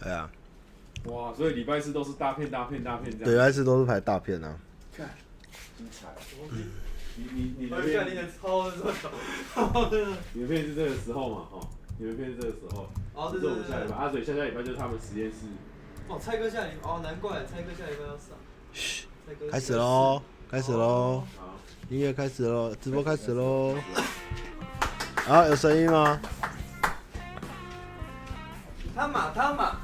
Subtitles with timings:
[0.00, 0.28] 对呀。
[1.04, 3.24] 哇，所以礼拜四都是大片大片大片这样。
[3.24, 4.56] 对，礼拜四都是拍大片啊。
[4.96, 5.08] 看，
[5.76, 6.08] 精彩。
[7.16, 8.82] 你你你的片，你的超的时
[9.54, 9.90] 候，
[10.32, 11.46] 你的片是这个时候嘛？
[11.50, 11.60] 哈，
[11.98, 12.88] 你的片是这个时候。
[13.14, 13.96] 哦，这是我们下礼拜。
[13.96, 15.46] 阿水下下礼拜就是他们实验室。
[16.08, 18.36] 哦，蔡哥下礼哦，难怪蔡哥下礼拜要上。
[18.72, 19.06] 嘘，
[19.50, 21.24] 开始喽，开始喽。
[21.88, 23.74] 音乐开始喽，直播开始喽。
[25.28, 26.20] 啊，有声音吗？
[28.94, 29.77] 他马他马。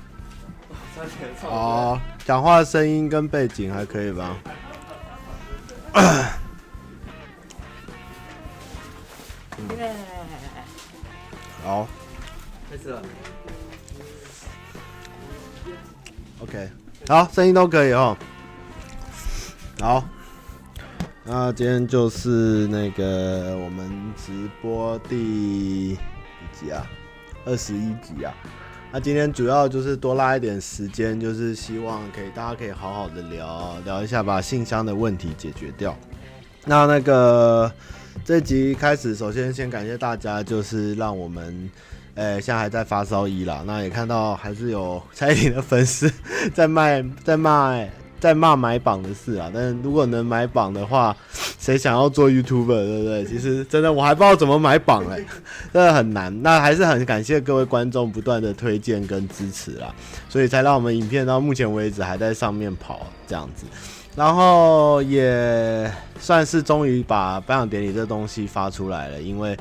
[1.40, 4.36] 好，讲话的声音跟背景还可以吧？
[11.64, 11.88] 好，
[12.70, 13.02] 开始了。
[16.40, 16.70] OK，
[17.08, 18.16] 好，声音都可以哦。
[19.80, 20.04] 好，
[21.24, 25.96] 那今天就是那个我们直播第
[26.52, 26.86] 几集啊？
[27.44, 28.32] 二十一集啊。
[28.94, 35.98] 那今天主要就是多拉一点时间，就是希望可以大家可以好好的聊聊一下，把信箱的问题解决掉。
[36.64, 37.68] 那那个
[38.24, 41.68] 这集开始，首先先感谢大家，就是让我们。
[42.14, 43.64] 哎、欸，现在还在发烧衣啦。
[43.66, 46.08] 那也看到还是有 蔡依林的粉丝
[46.54, 47.90] 在卖，在卖，
[48.24, 49.50] 在骂买榜的事啊。
[49.52, 51.14] 但是如果能买榜的话，
[51.58, 53.24] 谁想要做 YouTuber，对不对？
[53.26, 55.18] 其实真的我还不知道怎么买榜哎、
[55.70, 56.42] 真的很难。
[56.42, 59.94] 那还是很感谢各位观众不断的推荐跟支持啦，
[60.30, 63.66] 所以才让我们影片到目前为止还在上面跑这样子。
[64.16, 69.54] 然后也算是终于把颁奖典礼这东西发出来了，因为。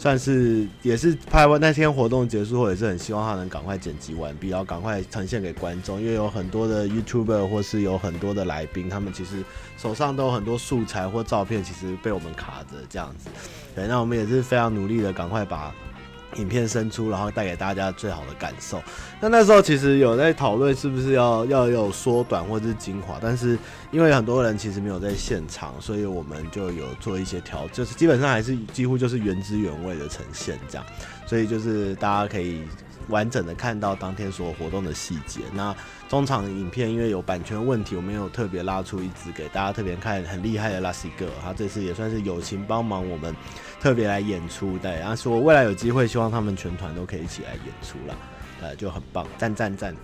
[0.00, 6.00] 算是也是拍完那天活动结束后，也是很希望他能赶快剪辑完毕，然后赶快呈现给观众。
[6.00, 9.44] 因为有很多的 YouTuber 或是有很多的来宾，他们其实
[9.76, 13.28] 手上都有很多素材或照片，其实被我们卡着这样子。
[13.74, 15.70] 对，那我们也是非常努力的，赶快把。
[16.36, 18.82] 影片生出，然后带给大家最好的感受。
[19.20, 23.58] 那那时候其实有在讨论是不是要要有缩短或者是精华，但是
[23.90, 30.86] 因为很多人其实没有在现场，所以我们就有做一些调，就是基本上还是几乎就是原汁原味的呈现这样。
[31.26, 32.62] 所以就是大家可以
[33.08, 35.40] 完整的看到当天所有活动的细节。
[35.52, 35.74] 那
[36.08, 43.34] 中场影片因为有版权问题，我们有特别拉出一支给大家特别看很厉害的拉西哥，他这次也算是友情帮忙我们。
[43.80, 48.14] 特别来演出，对，然后说未来有机会，希望他们全团都可以一起来演出啦，
[48.60, 49.94] 呃，就很棒，赞赞赞。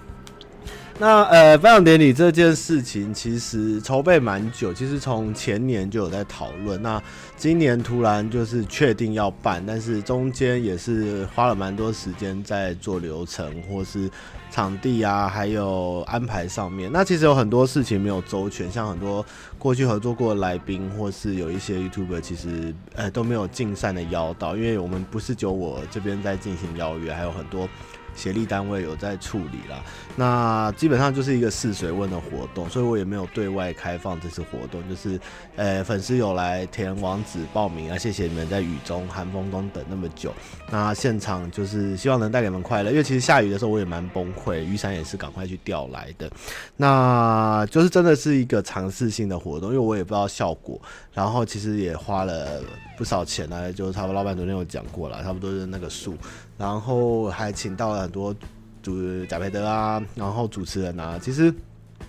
[0.99, 7.03] 那呃，颁奖典礼这件事情其实筹备蛮久，其实从前年就有在讨论，那
[7.37, 14.11] 今年突然就是确定要办，但是中间也是花了蛮多时间在做流程或是
[14.51, 16.91] 场地啊，还有安排上面。
[16.91, 19.23] 那其实有很多事情没有周全，像很多
[19.59, 27.69] 过去合作过的来宾或是有一些 YouTuber，其实呃都没有尽善的邀到，因为我们不是只有我这边在进行邀约，还有很多。
[28.17, 29.81] 协力单位有在处理啦，
[30.17, 35.21] 那基本上就是一个试水温的活动，所以我也没有对外开放这次活动，就是，
[35.55, 40.33] 呃，粉丝有来填网址报名啊，谢谢你们在雨中寒风中等那么久，
[40.71, 46.31] 那现场就是希望能带给你们快乐，因为其实下雨的时候我也蛮崩溃，雨伞也是赶快去调来的，
[46.77, 50.81] 那就是真的是一个尝试性的活动，因为我也不知道效果，
[51.13, 52.63] 然后其实也花了
[52.97, 56.17] 不少钱呢，就差不多老板昨天有讲过了，差不多是那个数。
[56.59, 58.35] 然后还请到了很多
[58.83, 61.53] 主贾培德啊，然后主持人啊，其实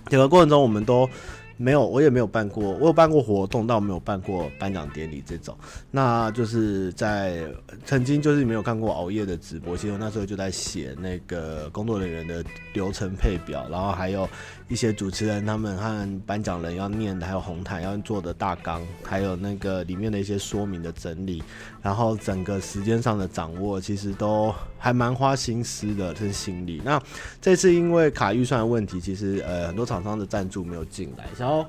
[0.07, 1.09] 整个过程中我们都
[1.57, 5.57] 没有，我也没有办过，我有办过活动，但我没有办过颁奖典礼这种。
[5.91, 7.43] 那就是在
[7.85, 12.43] 曾经就是没有看过熬夜的直播，其实我那时候就在写那个工作人员的
[12.73, 14.27] 流程配表，然后还有。
[14.69, 21.41] 一些主持人他们和颁奖人要念的，还有红毯要做的大纲，还有那个里面的一些说明的整理，
[21.81, 26.81] 然后整个时间上的掌握，其实都还蛮花心思的，跟心力。
[26.83, 27.01] 那
[27.41, 31.25] 这次因为卡预算的问题，其实呃很多厂商的赞助没有进来。
[31.37, 31.65] 小欧，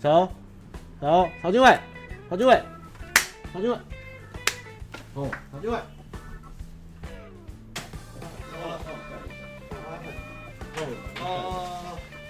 [0.00, 0.28] 小欧，
[1.00, 1.78] 小欧，曹俊伟，
[2.30, 2.62] 曹俊伟，
[3.52, 3.76] 曹俊伟，
[5.14, 5.78] 哦，曹俊伟。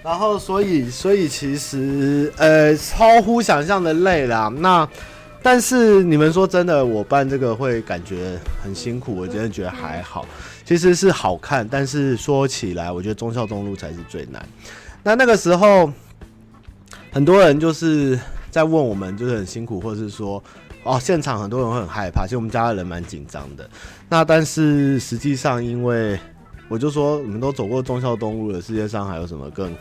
[0.08, 4.50] 然后，所以，所以其实，呃，超乎想象的累啦。
[4.56, 4.88] 那，
[5.42, 10.24] 但是你们说真的，我办这个会感觉很辛苦，我真的觉得还好。
[10.64, 14.42] 其实是好看，但是说起来，我觉得忠孝东路才是最难。
[15.02, 15.92] 那那个时候，
[17.12, 18.18] 很多人就是
[18.50, 20.42] 在问我们，就是很辛苦，或者是说，
[20.84, 22.24] 哦，现场很多人会很害怕。
[22.24, 23.68] 其实我们家的人蛮紧张的。
[24.08, 26.18] 那但是实际上，因为
[26.68, 29.74] 我就说，你们都走过忠孝东路了，世界上还有什么更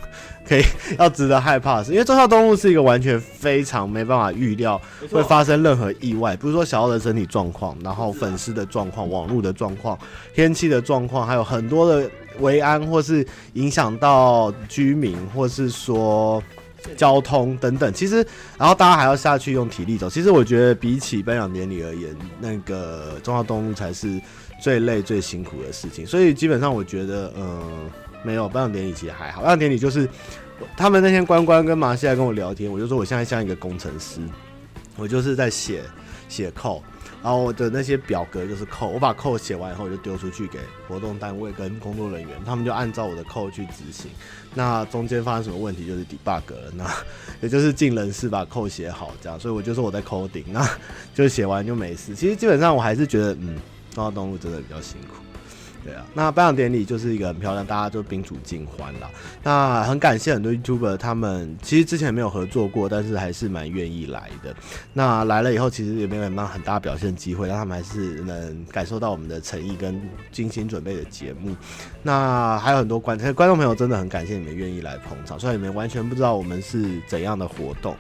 [0.47, 0.63] 可以
[0.97, 1.91] 要值得害怕的事？
[1.91, 4.81] 因为忠孝东路是一个完全非常没办法预料
[5.11, 9.97] 会发生任何意外，比如说小奥的身体状况，然后粉丝的状况、网络的状况、
[10.33, 16.41] 天气的状况，还有很多的维安，或是影响到居民，或是说
[16.95, 17.91] 交通等等。
[17.91, 18.25] 其实，
[18.57, 20.09] 然后大家还要下去用体力走。
[20.09, 24.21] 其实我觉得比起颁奖典礼而言，那个忠孝东路才是
[24.59, 26.05] 最累、最辛苦的事情。
[26.05, 27.89] 所以基本上我觉得，嗯、
[28.23, 29.41] 没有颁奖典礼其实还好。
[29.41, 30.07] 颁奖典礼就是
[30.75, 34.19] 他们那天关关跟马西亚跟我聊天，我就说我现在像一个工程师，
[34.95, 35.81] 我就是在写
[36.29, 36.83] 写扣。
[37.23, 44.09] 然后我的那些表格就是扣，我把扣写完以后，就丢出去给活动单位跟工作人员，他们就按照我的扣去执行。
[44.53, 46.85] 那中间发生什么问题就是 debug 了，那
[47.41, 49.37] 也就是尽人事把扣写好这样。
[49.37, 50.65] 所以我就说我在 coding，那
[51.13, 52.15] 就写完就没事。
[52.15, 53.57] 其实基本上我还是觉得，嗯，
[53.97, 55.15] 忠孝东路真的比较辛苦。
[55.83, 59.09] 对啊，那颁奖典礼就是一个很漂亮，大家就宾主尽欢了。
[59.41, 64.53] 那很感谢很多 YouTuber，他们其实之前没有合作过，但是还是蛮愿意来的。
[64.91, 71.55] 那来了以后，其实也没有什么很大表现机会，让他们还是能感受到我们的诚意跟精心准备的节目。
[72.03, 77.95] 那还有很多观观众朋友，真的很感谢你们愿意来捧场，虽然你们完全不知道我们是怎样的活动。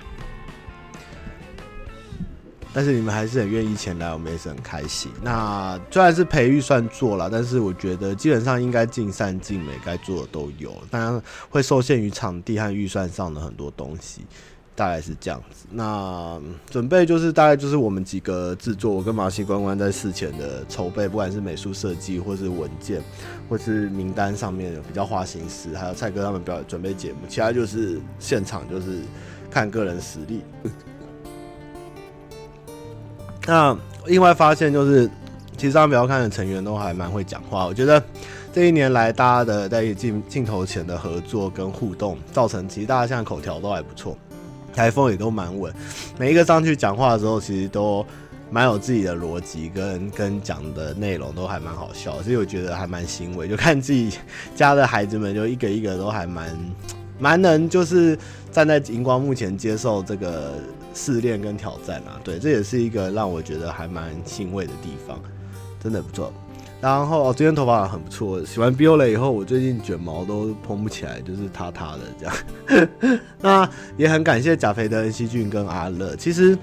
[2.73, 5.11] 但是你们还是很愿意前来，我们也是很开心。
[5.21, 10.73] 那虽然是赔预算做了，但是我觉得基本上应该尽善尽美，该做的都有。
[10.91, 14.21] 当然会受限于场地和预算上的很多东西，
[14.75, 15.65] 大概是这样子。
[15.71, 23.01] 那准备就是大概就是我们几个制作，我跟马西关关在事前的筹备，不管是美术设计，或是文件，
[23.49, 28.99] 或是名单上面比较花心思，还有蔡哥他们表演准备节目，其他就是现场就是
[29.49, 30.41] 看个人实力。
[33.47, 35.09] 那另外发现就是，
[35.55, 37.65] 其实上表看的成员都还蛮会讲话。
[37.65, 38.03] 我觉得
[38.53, 44.17] 这一年来大家的在镜镜头前的合作跟互动，造成其实大家现在口条都还不错，
[44.73, 45.73] 台风也都蛮稳。
[46.19, 48.05] 每一个上去讲话的时候，其实都
[48.51, 53.47] 蛮有自己的逻辑跟跟讲的内容都还蛮好笑，所以我觉得还蛮欣慰。
[53.47, 54.11] 就看自己
[54.57, 56.53] 家的孩子们，就一个一个都还蛮
[57.17, 58.19] 蛮能，就是
[58.51, 60.51] 站在荧光幕前接受这个。
[60.97, 65.21] 试炼跟挑战啊，对，这也是一个让我觉得还蛮欣慰的地方，
[65.79, 66.33] 真的不错。
[66.81, 73.19] 然后今天头发很不错，洗完 BO 了以后，我最近卷毛都蓬不起来，就是塌塌的这样。
[73.39, 76.15] 那也很感谢贾培德、恩熙俊跟阿乐。
[76.15, 76.57] 其实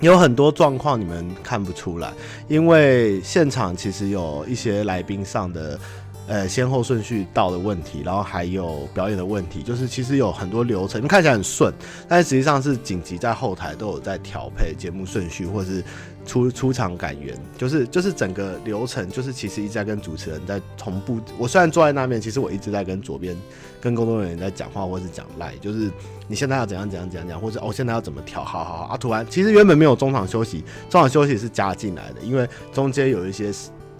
[0.00, 2.10] 有很多状况你们看不出来，
[2.48, 5.78] 因为现场其实有一些来宾上的。
[6.28, 11.72] 呃，先后顺序到的问题，然后还有表演的问题，就是其实有很多流程，看起来很顺，
[12.08, 15.84] 但实际上是紧急在后台都有在调配节目顺序，或是
[16.24, 21.20] 出出场感言，就是就是整个流程，就是其实一直在跟主持人在同步。
[21.38, 23.36] 我虽然坐在那边，其实我一直在跟左边
[23.80, 25.88] 跟工作人员在讲话，或是讲赖，就是
[26.26, 28.96] 你现在要怎样怎样怎样讲，或者哦现在要怎么调，好好好啊！
[28.96, 33.52] 突然，其实原本没有中场休息，中场休息是加进来的，因为中间有一些。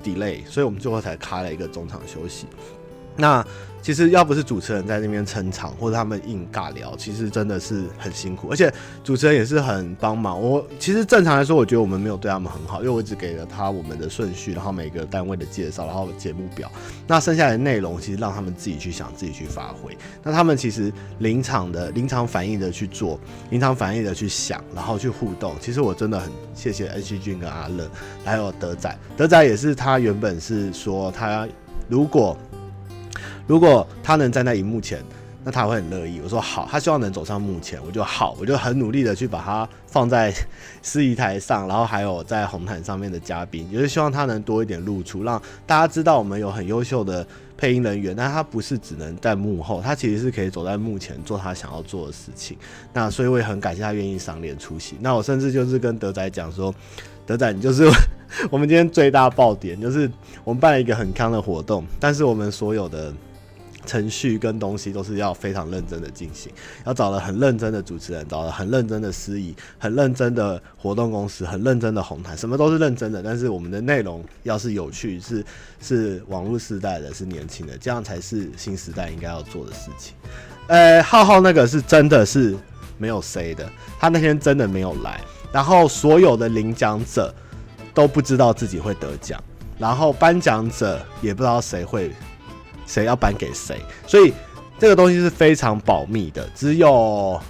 [0.06, 2.47] delay，所以我们最后才开了一个中场休息。
[3.17, 3.44] 那
[3.87, 8.49] 其实要不是主持人在那边撑场，或者他们硬尬聊，其实真的是很辛苦。
[8.50, 8.69] 而且
[9.05, 10.43] 主持人也是很帮忙。
[10.43, 16.69] 我其实正常来说，我觉得我们没有对他们很好，因为我只给了他我们的顺序，然后每个单位的介绍，然后节目表。
[17.06, 19.97] 那剩下的内容，其实让他们自己去想，自己去发挥。
[20.21, 25.55] 那他们其实临场的临场反应的去做，临场反应的去想，然后去互动。
[25.61, 27.89] 其实我真的很谢谢恩熙俊跟阿乐，
[28.25, 28.99] 还有德仔。
[29.17, 31.47] 德仔也是他原本是说他
[31.89, 32.37] 如果。
[33.46, 35.02] 如果他能站在荧幕前，
[35.44, 36.20] 那他会很乐意。
[36.20, 40.34] 我说好，他希望能走上幕前，我就好，我就很努力的去把他放在
[40.82, 47.24] 司仪台上，然后还有在红毯上面的嘉宾，也是希望他能多一点露出，让大家知道我们有很优秀的
[47.56, 48.12] 配音人员。
[48.17, 52.56] 但他不是只能在幕后，他其实是可以走在幕前做他想要做的事情。
[52.93, 54.96] 那所以我也很感谢他愿意赏脸出席。
[55.00, 56.74] 那我甚至就是跟德仔讲说，
[57.24, 57.88] 德仔你就是
[58.50, 60.10] 我们今天最大爆点，就是
[60.43, 63.15] 我们办了一个很康的活动，但是我们所有的。
[63.86, 66.52] 程序跟东西都是要非常认真的进行，
[66.84, 73.22] 要找了很认真的主持人，找了很认真的司仪，很认真的活动公司，很认真的红毯，什么都是认真的。
[73.22, 75.44] 但是我们的内容要是有趣，是
[75.81, 80.14] 是网络时代的，是年轻的，这样才是新时代应该要做的事情。
[80.66, 82.56] 呃，浩浩那个是真的是
[82.98, 85.20] 没有谁的，他那天真的没有来，
[85.52, 87.32] 然后所有的领奖者
[87.94, 89.43] 都不知道自己会得奖，
[89.78, 92.10] 然后颁奖者也不知道谁会。
[92.86, 94.32] 谁要颁给谁，所以
[94.78, 97.40] 这个东西是非常保密的，只有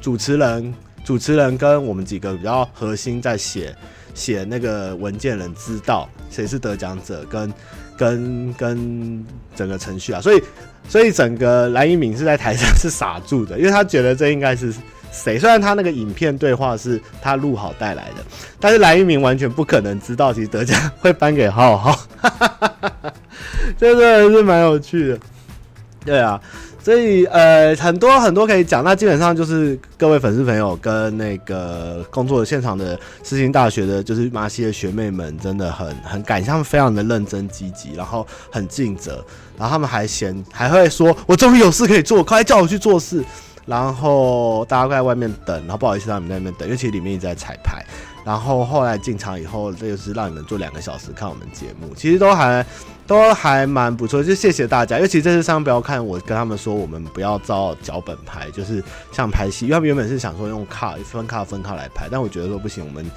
[0.00, 0.74] 主持人、
[1.04, 3.74] 主持人跟我们几个比较核心在写
[4.14, 7.52] 写那个文件人知道谁是得奖者跟，
[7.96, 10.42] 跟跟整个程序啊，所以
[10.88, 14.72] 所以整个蓝一鸣是在台上是傻住的，因为他觉得这应该是
[15.10, 18.24] 谁，虽然他那个影片对话是他录好带来的，
[18.60, 21.98] 但是蓝一鸣完全不可能知道其实得奖会颁给浩浩。
[23.78, 23.98] 这真
[24.32, 25.18] 的是蛮有趣的。
[26.04, 26.40] 对啊，
[26.80, 28.84] 所以呃，很多很多可以讲。
[28.84, 39.24] 那基本上就是各位粉丝朋友跟那个工作的现场的世新大学的，就是麻西的学妹们，真的很很感谢他们，非常的认真积极，然后很尽责，
[39.58, 43.24] 然后他们还嫌还会说：“我终于有事可以做，快叫我去做事。”
[43.66, 47.84] 然后大家在外面等，然后不好意思让你们在那边等，因为其实里面一直在彩排。
[48.26, 52.66] 然后后来进场以后，这就是让你们坐两个小时看我们节目，其实都还
[53.06, 54.98] 都还蛮不错，就谢谢大家。
[54.98, 63.08] 尤其这次上不要看，我跟他们说，我们不要照脚本拍，就是像拍戏，因为他们原本是想说用卡分卡分卡来拍，但我觉得说不行，我们。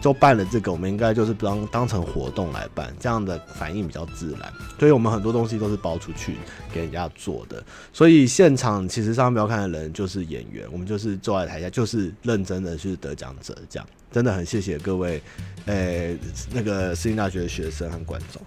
[0.00, 4.52] 就办了这个，我们应该就是当当成活动来办，这样的反应比较自然。
[4.78, 6.36] 所以我们很多东西都是包出去
[6.70, 7.64] 给人家做的。
[7.90, 13.56] 所以现场其实上不要看的人就是演员，我们就是坐在台下，就是认真的去得奖者。
[13.70, 15.20] 这样真的很谢谢各位，
[15.66, 16.18] 诶、欸，
[16.52, 18.40] 那个私立大学的学生和观众。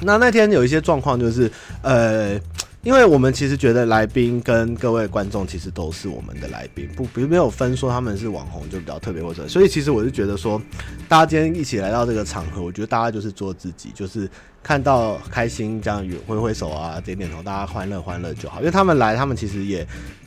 [0.00, 1.48] 那那天有一些状况就是，
[1.82, 2.38] 呃。
[2.82, 10.62] 因为我们其实觉得来宾跟各位观众其实都是我们的来宾，不，不没有分说他们是网红就比较特别或者，所以其实我是觉得说，
[11.08, 14.30] 大家今天一起来到这个场合，我觉得大家就是做自己，就是
[14.62, 18.60] 看到开心这样挥挥手啊，点点头，大家欢乐欢乐就好。
[18.60, 19.84] 因为他们来，他们其实也。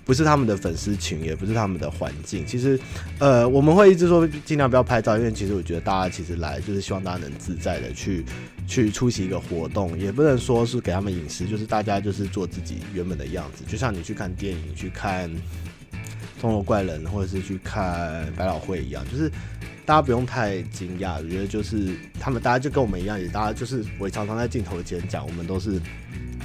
[0.10, 2.44] 不是他们的粉丝群，也不是他们的环境。
[2.44, 2.80] 其实，
[3.20, 8.26] 呃，我们会一直说尽量不要拍照，因为其实我觉得大家其实来就是希望大家能自在的去
[8.68, 13.64] 去出席一个活动，也不能说是给他们隐私，就是大家就是做自己原本的样子。
[13.68, 15.30] 就像你去看电影、去看
[16.42, 19.32] 《钟楼怪人》或者是去看百老汇一样，就是
[19.90, 21.18] 大家不用太惊讶。
[21.18, 25.82] 我觉得就是他们大家就跟我们一样，也大家就是我常常在镜头前讲，我们都是。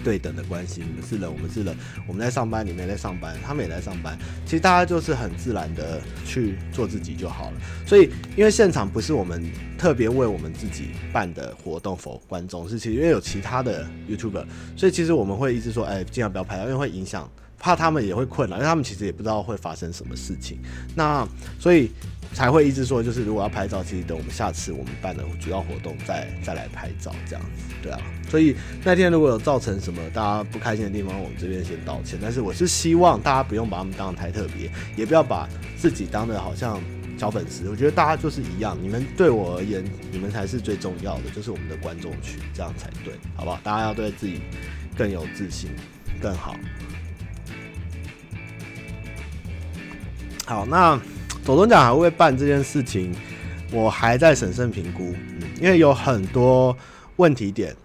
[0.02, 1.74] 对等的关系，你们是人，我们是人，
[2.06, 4.18] 我们在上班，你们也在上班，他们也在上班。
[4.44, 7.60] 其实大家就是很自然的去做自己就好了。
[7.86, 9.42] 所以，因为现场不是我们
[9.78, 14.44] 特别为我们自己办的活动，否观众是其实因为有其他的 YouTuber，
[14.76, 17.26] 所以其实我们会一直说，哎，尽量不要拍，因为会影响，
[17.64, 20.59] 怕他们也会困扰，因为他们其实也不知道会发生什么事情。
[20.94, 21.26] 那
[21.59, 21.90] 所以。
[22.33, 28.00] 才会一直说，就是如果要拍照，其实等我们下次我们办的主要活动再再来拍照，这样子，对啊。
[28.28, 32.18] 所以那天如果有造成什么大家不开心的地方，我们这边先道歉。
[32.21, 36.83] 但是我是希望大家不用把他们当得太特别，也不要把自己当得好像
[37.16, 37.71] 小粉丝。
[37.71, 43.61] 我觉得大家就是一样，你们对我而言，你们才是最重要的，就是我们的观众群，这样才对，好不好？
[43.62, 44.40] 大家要对自己
[44.97, 45.71] 更有自信，
[46.21, 46.56] 更好。
[50.46, 51.00] 好，那。
[51.44, 53.14] 走钟奖还会办这件事情，
[53.70, 56.74] 我还在审慎评估，嗯，因为有很多
[57.16, 57.76] 问题点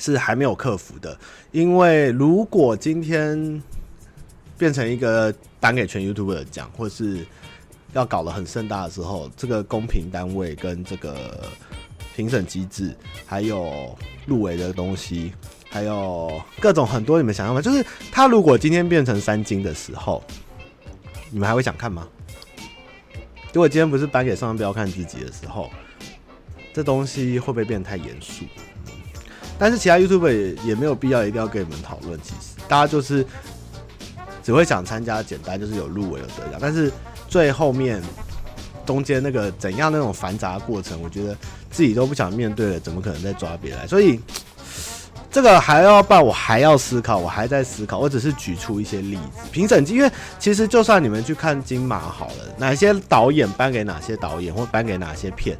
[0.00, 1.16] 是还没有克服的。
[1.52, 3.62] 因为如果今天
[4.58, 7.24] 变成一个颁给全 YouTube 的奖，或是
[7.92, 11.16] 要搞得很盛大的时候，这个公平单位跟这个
[12.16, 12.92] 评审机制，
[13.24, 15.32] 还有入围的东西，
[15.70, 20.20] 还有各种很多你们想象的，就是他如果今天变成三金的时候，
[21.30, 22.06] 你们还会想看吗？
[23.52, 25.70] 如果今天不是颁给上标看自己的时候，
[26.72, 28.44] 这东西会不会变得太严肃？
[29.58, 32.20] 但是其他 YouTuber 也也没有必要一定要跟你们讨论。
[32.22, 33.26] 其实大家就是
[34.42, 36.58] 只会想参加，简单就是有入围有得奖。
[36.60, 36.92] 但是
[37.28, 38.02] 最后面
[38.86, 41.36] 中间那个怎样那种繁杂的过程，我觉得
[41.70, 43.88] 自己都不想面对了，怎么可能再抓别人？
[43.88, 44.20] 所以。
[45.30, 47.98] 这个还要办，我还要思考，我还在思考。
[47.98, 55.56] 我只是举出一些例子，评审机，因为其实就算你们去看金马好了，哪些导演颁给哪些导演，或颁给哪些片，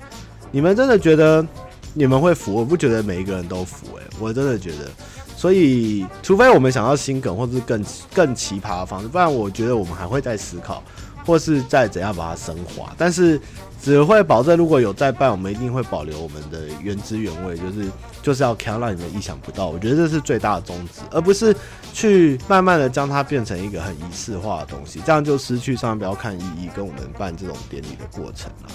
[0.50, 1.46] 你们真的觉得
[1.92, 2.54] 你们会服？
[2.54, 4.88] 我不觉得每一个人都服，诶，我真的觉得。
[5.36, 7.84] 所以，除非我们想要新梗，或者是更
[8.14, 10.82] 更奇葩的方式，不然我觉得我们还会再思考，
[11.26, 12.92] 或是再怎样把它升华。
[12.96, 13.38] 但是。
[13.80, 17.88] 只会保证，如果有再办，我们一定会保留我们的原汁原味，就是
[18.22, 19.68] 就是要看让你们意想不到。
[19.68, 21.54] 我觉得这是最大的宗旨，而不是
[21.92, 28.68] 去慢慢的将它变成一个很仪式化的东西，这样就失去上标看意义跟我们办这种典礼的过程了。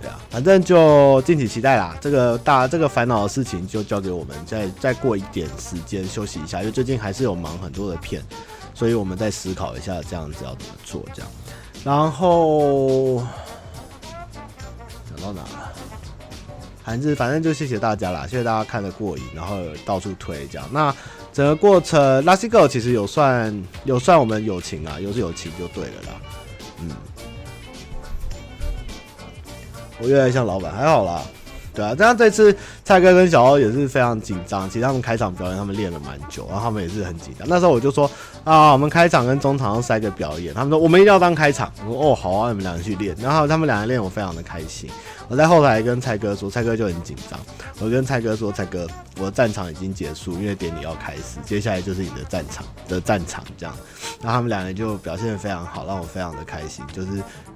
[0.00, 1.96] 对啊，反正就敬请期待啦。
[2.00, 8.20] 这个大这个烦恼的事情就交给我们，再再过一点时间休息一下，因为最近还是有忙很多的片，
[8.74, 11.30] 所以我们再思考一下这样子要怎么做，这样。
[11.84, 13.16] 然后
[15.08, 15.72] 讲到哪了？
[16.84, 20.68] 还是反正就谢谢大家啦，谢谢大家看得过瘾，然后到处推这样。
[20.72, 20.94] 那
[21.32, 26.20] 整个过程，Lassie Girl 其实有算有算我们友情啊，有是友情就对了啦。
[26.80, 26.90] 嗯，
[30.00, 31.22] 我越来越像老板，还好啦。
[31.74, 34.68] 对啊，这样这次蔡哥跟小欧也是非常紧张。
[34.68, 37.48] 其实他们开场表演，他们练了蛮久，然后他们也是很紧张。
[37.48, 38.10] 那时候我就说
[38.44, 40.52] 啊，我们开场跟中场要塞个表演。
[40.52, 41.72] 他们说我们一定要当开场。
[41.86, 43.16] 我说哦，好啊，你们两个去练。
[43.20, 44.90] 然后他们两个练，我非常的开心。
[45.28, 47.40] 我在后台跟蔡哥说，蔡哥就很紧张。
[47.80, 48.86] 我跟蔡哥说，蔡哥，
[49.18, 53.74] 我的战场已经结束，因为典礼要开始，接下来就是你的战场的战场这样。
[54.20, 57.08] 然后他们两个就表现得非常好，让我非常的开心，就是。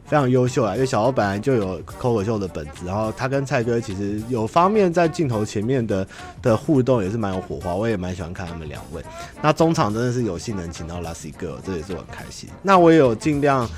[0.09, 6.07] 非常优秀啊，因为小欧本来就有脱口秀的本子，然后他跟蔡哥其实有方面在镜头前面的
[6.41, 9.03] 的互动也是蛮有火花，我也蛮喜欢看他们两位。
[9.43, 12.49] 那中场真的是有幸能请到 Lacy Girl，这也是我很开心。
[12.63, 13.69] 那我也有尽量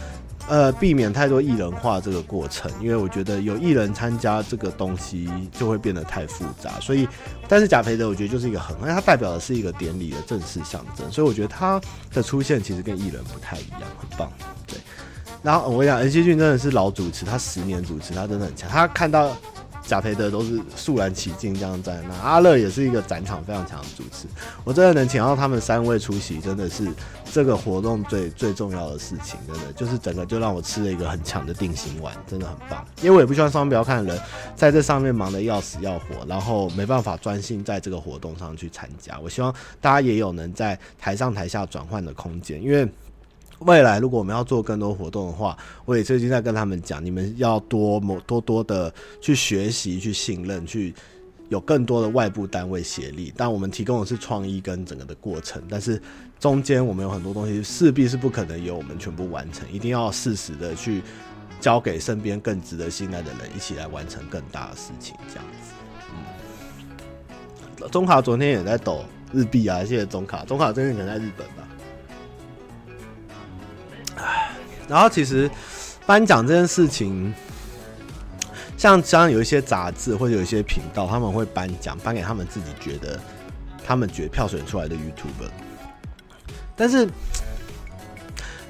[0.49, 6.79] 呃避免太多艺人化这个过程，因为我觉得有艺人参加这个东西就会变得太复杂。
[6.81, 7.09] 所以，
[7.49, 11.81] 但是贾培德我觉得就是一个很，因为他代表的是一个典礼的正式象征，所以我觉得他
[12.13, 14.31] 的出现其实跟艺人不太一样，很棒，
[14.67, 14.77] 对。
[15.43, 18.69] 然后我跟你讲，恩熙俊真的是老主持，他十年主持，他真的很强。
[18.69, 19.37] 他看到
[19.87, 22.15] 贾培德都是肃然起敬这样在那。
[22.17, 24.27] 阿乐也是一个展场非常强的主持，
[24.65, 26.89] 我真的能请到他们三位出席，真的是
[27.33, 29.39] 这个活动最最重要的事情。
[29.47, 32.85] 真的就是整个就让我吃了一个很强的定心丸，真的很棒。
[33.01, 34.23] 因为我也不希望双标看的人
[34.57, 39.19] 在这上面忙得要死要活，然后没办法专心在这个活动上去参加。
[39.21, 42.87] 我希望大家也有能在台上台下转换的空间，因为。
[43.61, 50.95] 未来如果我们要做更多活动的话，我也最近在跟他们讲，你们要多某多多的去学习、去信任、去
[51.49, 53.33] 有更多的外部单位协力。
[53.37, 56.01] 但我们提供的是创意跟整个的过程，但是
[56.39, 61.03] 中间我们有很多东西势必是不可能由我们全部完成，一定要适时的去
[61.61, 65.17] 交给身边更值得信赖的人一起来完成更大的事情。
[65.29, 65.73] 这样子，
[67.81, 71.68] 嗯，中卡昨天也在抖日币啊，谢谢中卡，中卡最近可能在日本吧。
[74.89, 75.51] 然后其实
[76.07, 77.33] 颁奖这件事情，
[78.77, 83.19] 像像有一些杂志或者有一些频道，他们会颁奖颁给他们自己觉得
[83.87, 85.51] 他们觉得票选出来的 YouTuber。
[86.75, 87.09] 但是，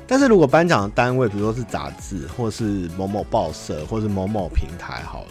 [0.07, 5.31] 但是如果颁奖的单位，比如说是杂志，或是某某报社，或是某某平台，好了。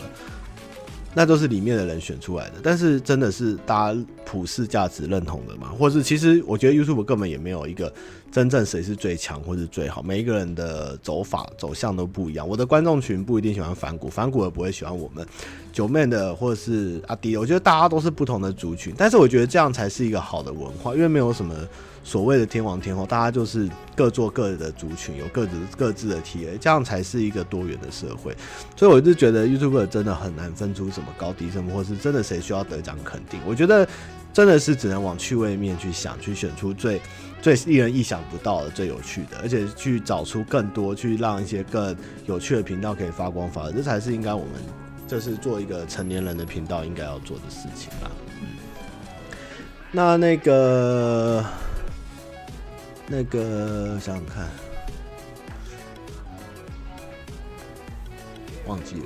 [1.16, 5.70] 那都是里面的人选出来的，但是真的是大家普世价值认同的嘛？
[5.70, 7.92] 或是其实我觉得 YouTube 根本也没有一个
[8.38, 12.48] 真正谁是最强或是最好，每一个人的走法走向都不一样。
[12.48, 15.26] 我的观众群不一定喜欢反骨，反骨也不会喜欢我们
[15.74, 17.36] 九妹的或者是阿迪。
[17.36, 21.56] 我觉得大家都是不同的族群，但是我觉得这样才是一个好的文化，因为没有什么。
[22.04, 28.34] 所谓的天王天后，大家就是各做各的族群，有各自各自的 TA，这样才是一个多元的社会。
[28.78, 33.42] 所以我就觉得 YouTube 真的很难分出什么高低什么，或是真的谁需要得奖肯定。
[33.46, 33.86] 我觉得
[34.32, 37.02] 真的是只能往趣味面去想，去选出最
[37.42, 41.96] 最令人意想不到的、最有趣的，而且去找出更多，去让一些更
[42.26, 44.54] 有趣的频道可以发光发热，这才是应该我们
[45.08, 48.12] 这是做一个成年人的频道应该要做的事情吧。
[48.42, 48.48] 嗯，
[49.92, 51.46] 那那个。
[53.10, 54.46] 那个想想看，
[58.66, 59.06] 忘记了，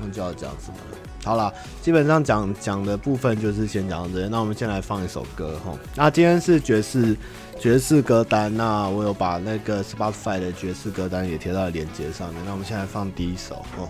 [0.00, 0.96] 忘记要讲什么了。
[1.24, 4.28] 好了，基本上讲讲的部分就是先讲到这些。
[4.28, 5.72] 那我们先来放一首歌哈。
[5.96, 7.16] 那今天是爵士
[7.58, 12.42] 爵士歌单，那我有把那个 Spotify 的爵士歌单也贴到链接上面。
[12.44, 13.88] 那我们现在放第一首哦。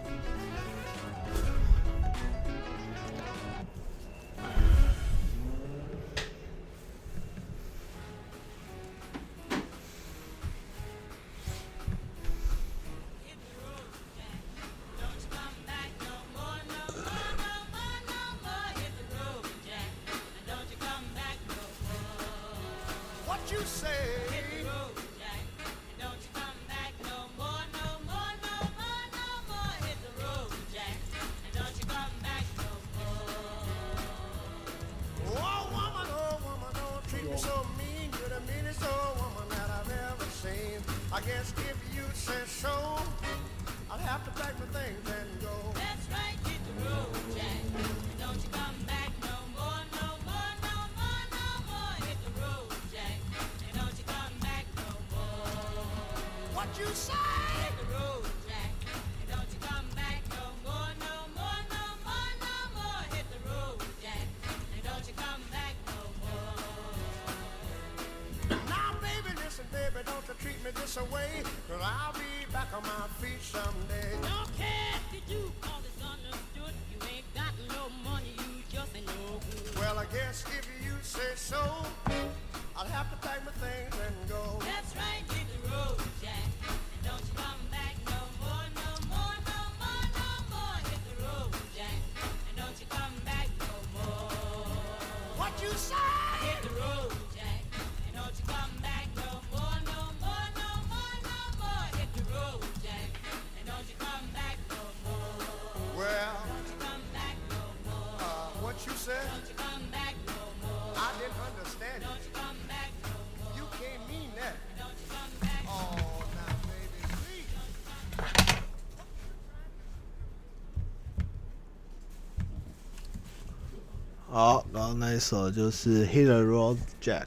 [125.15, 127.21] 一首就是《Hit the Road Jack》。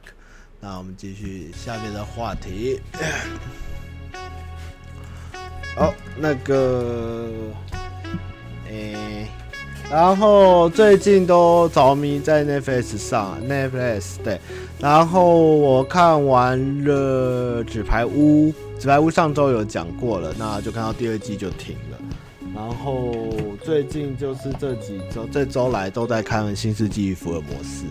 [0.59, 2.81] 那我们继续下面的话题。
[5.77, 7.29] 好，那个，
[8.69, 9.25] 诶、
[9.89, 14.41] 然后最近都着迷在 Netflix 上，Netflix 对。
[14.79, 21.96] 然后我看完了《纸牌屋》，《纸牌屋》上周有讲过了，那就看到第二季就停了。
[22.57, 23.13] 然后
[23.63, 27.85] 最近就是这几周，这周来都在看《新世纪福尔摩斯》。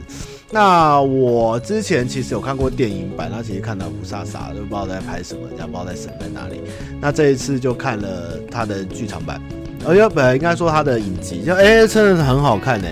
[0.50, 6.60] 那我之前其实有看过电影版，那其实看到雾煞煞，都不知道在拍什么，也不知道在神在哪里。
[7.00, 9.40] 那这一次就看了他的剧场版，
[9.86, 12.88] 而且本来应该说他的影集，就哎，真的是很好看呢。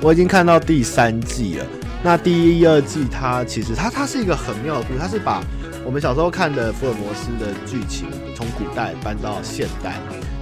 [0.00, 1.66] 我已经看到第三季了。
[2.02, 5.44] 那第一、二季它其实它它是一个很妙的故事，它是把
[5.84, 9.96] 我们小时候看的福尔摩斯的剧情从古代搬到现代。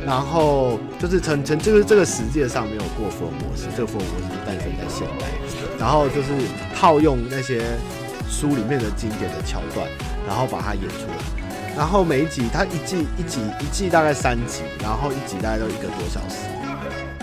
[0.07, 5.27] 然后就是曾曾就是这个世界上没有过福尔摩斯，这个福尔摩斯诞生在现代，
[5.81, 6.29] 然后就是
[6.77, 7.64] 套用那些
[8.31, 9.85] 书里面的经典的桥段，
[10.25, 11.77] 然后把它演出来。
[11.77, 16.37] 然后每一集它一季一集一季大概三集，然后一集大概都一个多小时。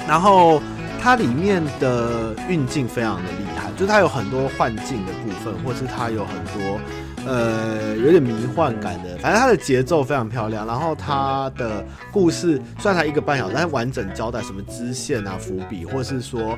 [0.06, 0.62] 然后
[1.02, 6.78] 它里面的运镜非常的厉害，就是它有很多幻境的部分，或是它有很多。
[7.26, 10.68] 呃，有点迷幻感的，反正它的节奏非常漂亮。
[10.68, 16.58] 然后它的故事虽然才一个半小时，但完整交代什么支线啊、伏笔，或是说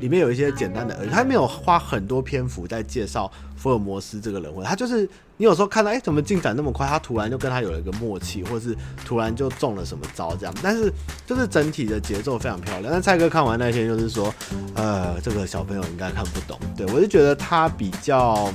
[0.00, 4.62] 里面有一些简单的，而他没有花很多篇幅在介绍福尔摩斯这个人物。
[4.62, 6.86] 他就是你有时候看到，哎，怎么进展那么快？
[6.86, 10.54] 他突然就跟他有了一个默契，或是突然就中了什么招这样。
[10.62, 10.92] 但是
[11.26, 12.92] 就是整体的节奏非常漂亮。
[12.92, 14.34] 但蔡哥看完那天就是说，
[14.74, 16.58] 呃，这个小朋友应该看不懂。
[16.76, 18.52] 对，我就觉得他比较。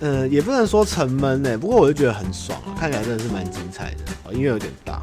[0.00, 4.04] 呃，也不能说沉闷呢，不过我就觉得很爽啊，看起来真的是蛮精彩的。
[4.24, 5.02] 哦，音乐有点大。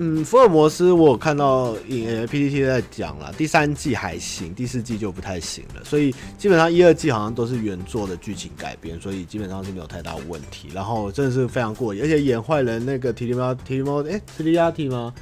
[0.00, 5.82] 嗯，福尔摩斯我看到影 PTT 在讲了，第三季还行，第四季就不太行了。
[5.82, 10.68] 所以基本上一二季好像都是原作的剧情改编，所以基本上是没有太大问题。
[10.72, 15.12] 然后真的是非常过瘾，而且演坏人那个提里猫提里猫，哎，提里亚提吗？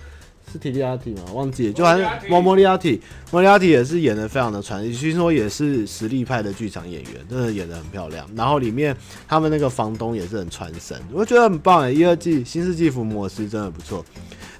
[0.52, 1.22] 是提利亚提吗？
[1.35, 8.26] 忘记了，就还是莫莫利亚提，莫利亚提也是演的非常的传奇，据说也是实力派的剧场演员，真的演的很漂亮。
[8.37, 11.90] 然后里面他们那个房东也是很传神，我觉得很棒哎。
[11.90, 14.04] 一二季新世纪福尔摩斯真的不错。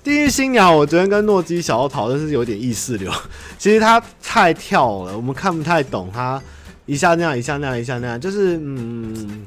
[0.03, 3.11] 地狱新娘，我昨天跟诺基小欧讨论是有点意识流，
[3.57, 6.43] 其实他太跳了，我们看不太懂他
[6.85, 9.47] 一下那样一下那样一下那样，就是嗯。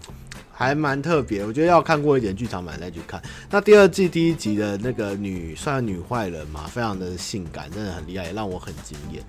[0.60, 3.22] 还蛮特别，我觉得要看过一点剧场版再去看。
[3.50, 9.24] 那第二季第一集的那个女算女坏人嘛，非常的性感，真的很厉害，也让我很惊艳，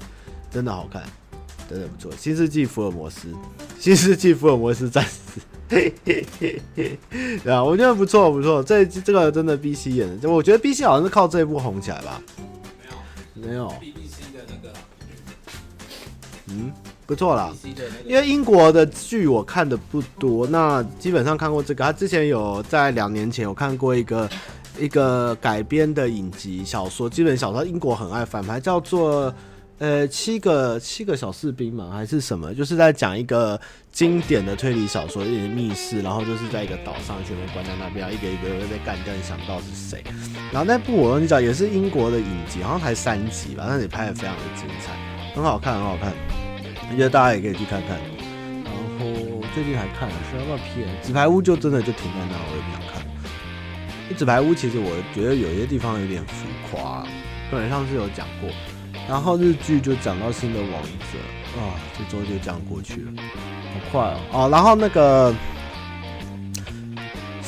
[0.50, 1.04] 真的好看，
[1.68, 2.10] 真的不错。
[2.18, 3.32] 新世纪福尔摩斯，
[3.78, 5.40] 新世纪福尔摩斯战士，
[5.70, 5.94] 对
[7.44, 8.60] 啊，我觉得不错不错。
[8.60, 12.20] 这这个真的 B C 演的，就我觉得 B C 好像是靠这一部红起来吧？
[13.34, 13.68] 没有，没有。
[13.80, 14.74] B B C 的那个，
[16.48, 16.72] 嗯。
[17.10, 17.52] 不错啦，
[18.06, 21.84] 因为英国的剧我看的不多，那基本上看过这个。
[21.84, 24.30] 他之前有在两年前有看过一个
[24.78, 29.34] 一个改编的影集小说，基本小说英国很爱翻拍，叫做
[29.78, 32.54] 呃七个七个小士兵嘛，还是什么？
[32.54, 40.04] 就是在讲一个经典的推理小说，一点密室，然后就是在一个岛上，全部关在那边，一个一个会被干掉，你想不到是谁。
[40.52, 44.96] 然后那部我跟你讲也是英国的影集，好像才三集吧，但是也拍的非常的精彩，
[45.34, 46.14] 很好看，很好看。
[46.90, 47.96] 我觉得大家也可以去看看，
[48.64, 49.06] 然后
[49.54, 53.00] 最近还看了什么片《纸牌屋》，就真的就停在那，我也不想看。
[54.18, 57.06] 《纸牌屋》其实我觉得有些地方有点浮夸，
[57.48, 58.50] 对，上次有讲过。
[59.08, 61.18] 然后日剧就讲到新的王者
[61.58, 64.20] 啊，这周就这样过去了，好快哦。
[64.32, 65.32] 哦，然后那个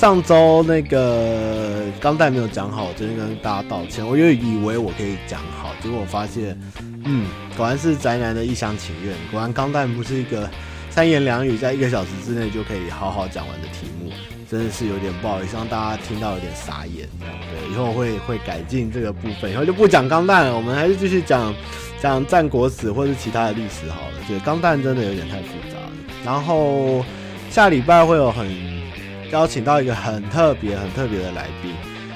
[0.03, 4.05] 上周那个钢弹没有讲好，我真的跟大家道歉。
[4.05, 6.61] 我就以为我可以讲好，结果我发现。
[7.05, 9.15] 嗯，果然是宅男的一厢情愿。
[9.31, 10.51] 果然钢弹不是一个
[10.91, 14.11] 三言两语在一个小时之内就可以好好讲完的题目，
[14.51, 17.09] 真的是有点不好意思让大家听到有点傻眼。
[17.21, 21.55] 对，以后会会改进这个部分，以后就不讲钢弹了，我们还是继续讲
[22.01, 24.15] 讲战国史或是其他的历史好了。
[24.27, 25.93] 觉得钢弹真的有点太复杂了。
[26.25, 27.05] 然后
[27.51, 28.49] 下礼拜会有很
[29.33, 31.75] 邀请到一个很特别、很特别的来宾，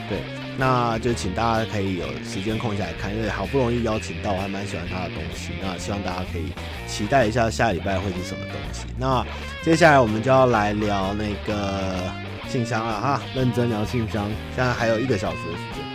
[0.08, 0.18] 对。
[0.58, 5.52] 那就请大家可以有时间空下来看，因为好不容易邀请到，我还蛮喜欢他的东西。
[5.60, 6.44] 那希望大家可以
[6.86, 8.86] 期待一下下礼拜会是什么东西。
[8.98, 9.22] 那
[9.62, 12.10] 接下来我们就要来聊那个
[12.48, 14.30] 信箱了哈，认真聊信箱。
[14.54, 15.85] 现在还有一个小时的时间。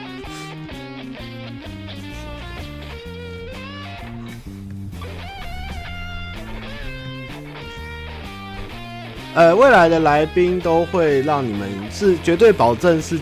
[9.33, 13.19] 呃，未来的来宾都会让你们是绝对保证是。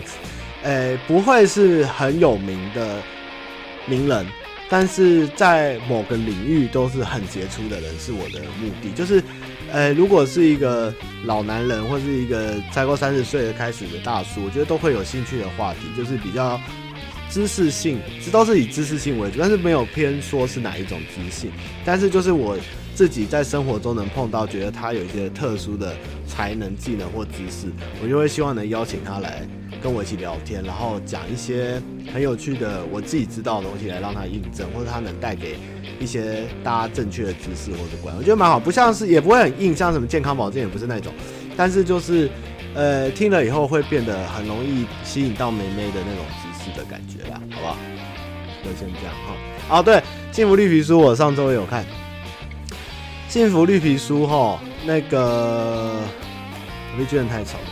[0.62, 2.98] 呃，不会是很有名的
[3.86, 4.26] 名人，
[4.68, 8.92] 但是在某个领域都是很杰出的人，是我的目的。
[8.94, 9.24] 就是，
[9.72, 10.92] 呃，如果是一个
[11.24, 16.60] 老男人，或是一个才过三十岁的开始的大叔，我觉得都会有兴趣的话题，就是比较
[17.30, 21.46] 知识性，这都是以知识性为主，但是没有偏说是哪一种知识。
[21.86, 22.54] 但是就是我
[22.94, 25.94] 自己在生活中能碰到，觉得他有一些特殊的
[26.26, 27.68] 才能、技能或知识，
[28.02, 29.42] 我就会希望能邀请他来。
[29.82, 31.80] 跟我一起聊天，然后讲一些
[32.12, 35.56] 很有趣的我自己知道的东西来让他印证，或者他能带给
[35.98, 38.60] 一些大家正确的知识或者观，我觉得蛮好。
[38.60, 41.10] 不像是也不会很硬，像什么健康保健也不是那种，
[41.56, 42.28] 但是就是
[42.74, 47.76] 呃听了以后会变得很容易吸引到妹妹的那种知识的感觉啦，好不好？
[48.62, 49.78] 就先这样哈。
[49.78, 51.86] 哦，对，幸福绿皮书我上周也有看，
[53.30, 56.02] 幸福绿皮书哈，那个
[56.92, 57.64] 我会觉得太吵了。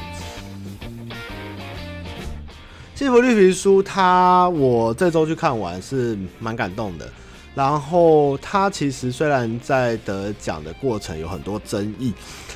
[2.94, 7.10] 幸福绿皮书，它我这周去看完是蛮感动的。
[7.56, 12.14] 然后它其实虽然在得奖的过程有很多争议，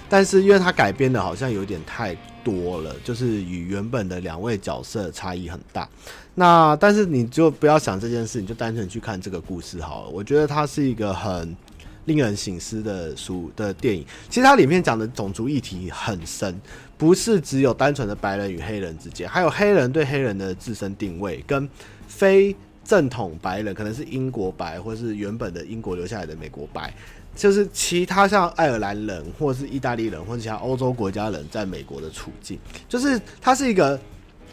[0.09, 5.89] 但是因为它改编的好像有点太多了，就是与原本的两位角色差异很大。
[6.37, 10.09] 那但是你就不要想这件事，你就单纯去看这个故事好了。
[10.09, 11.57] 我觉得它是一个很
[12.05, 14.05] 令人醒思的书的电影。
[14.29, 16.61] 其实它里面讲的种族议题很深。
[16.99, 21.69] 不是只有单纯的白人与黑人之间，还有黑人对黑人的自身定位，跟
[22.07, 26.95] 非正统白人，可能是英国白，或是原本的英国留下来的美国白，
[27.35, 32.57] 就是其他像爱尔兰人，或是意大利人，或者其他欧洲国家人在美国的处境，
[32.89, 33.99] 就是它是一个，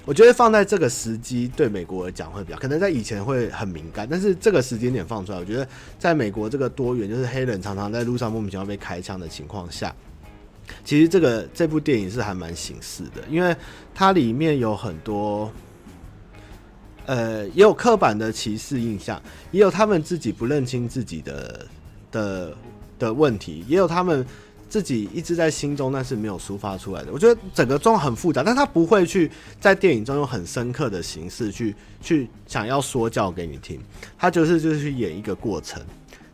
[0.10, 5.67] 我觉得放在这个时机对美国来讲会比较，可能在以前会很敏感，但是这个时间点放出来，我觉得
[6.00, 9.95] 在美国这个多元，就是黑人常常在路上莫名其妙被开枪的情况下。
[10.84, 13.56] 其实这个这部电影是还蛮形式的，因为
[13.93, 15.52] 它里面有很多，
[17.06, 21.67] 呃，也有刻板的歧视印象，也有他们自己不认清自己的
[22.12, 22.58] 的
[22.98, 24.26] 的问题，也有他们
[24.69, 27.12] 自己一直在心中但是没有抒发出来的。
[27.12, 29.29] 我觉得整个状况很复杂，但他不会去
[29.60, 33.82] 在电影中用很深刻的形式去去想要说教给你听，
[34.17, 35.84] 他就是就是去演一个过程，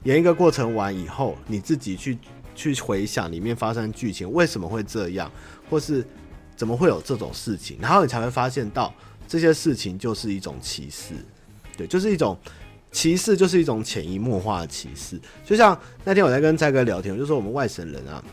[0.04, 2.18] 演一个过程完以后，你自己去。
[2.58, 5.30] 去回想里面发生剧情为什么会这样，
[5.70, 6.08] 或是
[6.56, 8.94] 怎么会有这种事情，然后你才会发现到
[9.28, 11.16] 这些事情就是一种歧视，
[11.76, 12.38] 对，就是一种
[12.96, 15.20] 歧视，就是一种潜移默化的歧视。
[15.44, 18.24] 就像那天我在跟蔡哥聊天，我就说我们外省人啊，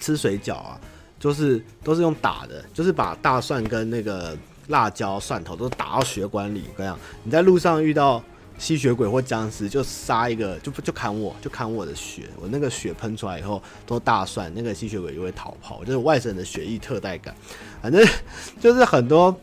[0.00, 0.80] 吃水饺啊，
[1.20, 4.34] 就是都是用打的，就是把大蒜跟那个
[4.68, 8.22] 辣椒、蒜头都打到血管里，这样你在路上遇到。
[8.58, 12.28] 吸血鬼或僵尸就杀一个，就就砍我，就砍我的血。
[12.40, 15.84] 我那个血喷出来以后都大蒜，那个吸血鬼就会逃跑。
[15.84, 17.34] 就是外省人的血液特带感，
[17.80, 18.06] 反正
[18.60, 19.34] 就是很多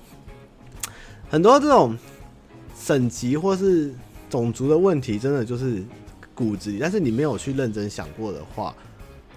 [1.29, 1.97] 很多这种
[2.79, 3.93] 省级或是
[4.29, 5.83] 种族的问题，真的就是
[6.35, 6.77] 骨子里。
[6.79, 8.73] 但是你没有去认真想过的话，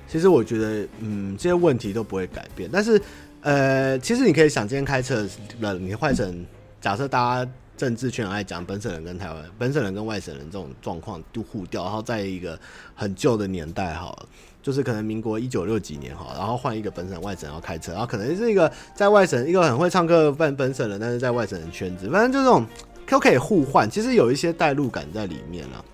[0.06, 2.68] 其实我觉得，嗯，这些问题都不会改变。
[2.72, 3.00] 但是，
[3.40, 5.26] 呃，其实你可以想，今天开车
[5.60, 6.46] 人，你换成
[6.80, 7.50] 假设大家。
[7.74, 12.56] 政治圈爱讲本省人跟台湾本省人跟外省人这种状况都互调，然后在一个
[12.94, 14.28] 很旧的年代好了，
[14.62, 22.64] 就是可能民国一九六几年哈，然后换一个本省外省要开车，然后可能是一个在外省一个很会唱歌的本本省人，但是在外省人圈子，反正就这种
[23.06, 25.84] 都可以互换，其实有一些代入感在里面了。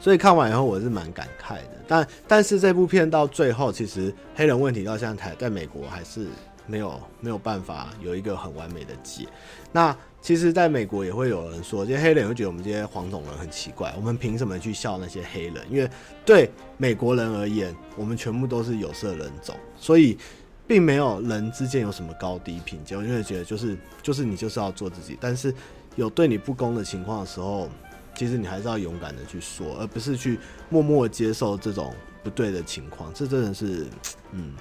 [0.00, 6.26] 所以看完以后我是蛮感慨的，但但是这部片到最后其实黑人问题到现在在美国还是
[6.66, 9.26] 没有没有办法有一个很完美的解，
[9.72, 9.96] 那。
[10.20, 15.64] 其实，在美国也会有人说，这些黑人会觉得我们这些黄种人很奇怪，我们凭什么去笑那些黑人？
[15.70, 15.88] 因为
[16.24, 20.18] 对美国人而言，我们全部都是有色人种，所以
[20.66, 22.96] 并没有人之间有什么高低评价。
[22.96, 25.54] 我就会觉得，就是就是你就是要做自己，但是
[25.98, 27.68] 有对你不公的情况的时候，
[28.14, 33.12] 其实你还是要勇敢的去说，而不是去默默接受这种不对的情况。
[33.12, 33.88] 这真的是，
[34.30, 34.54] 嗯，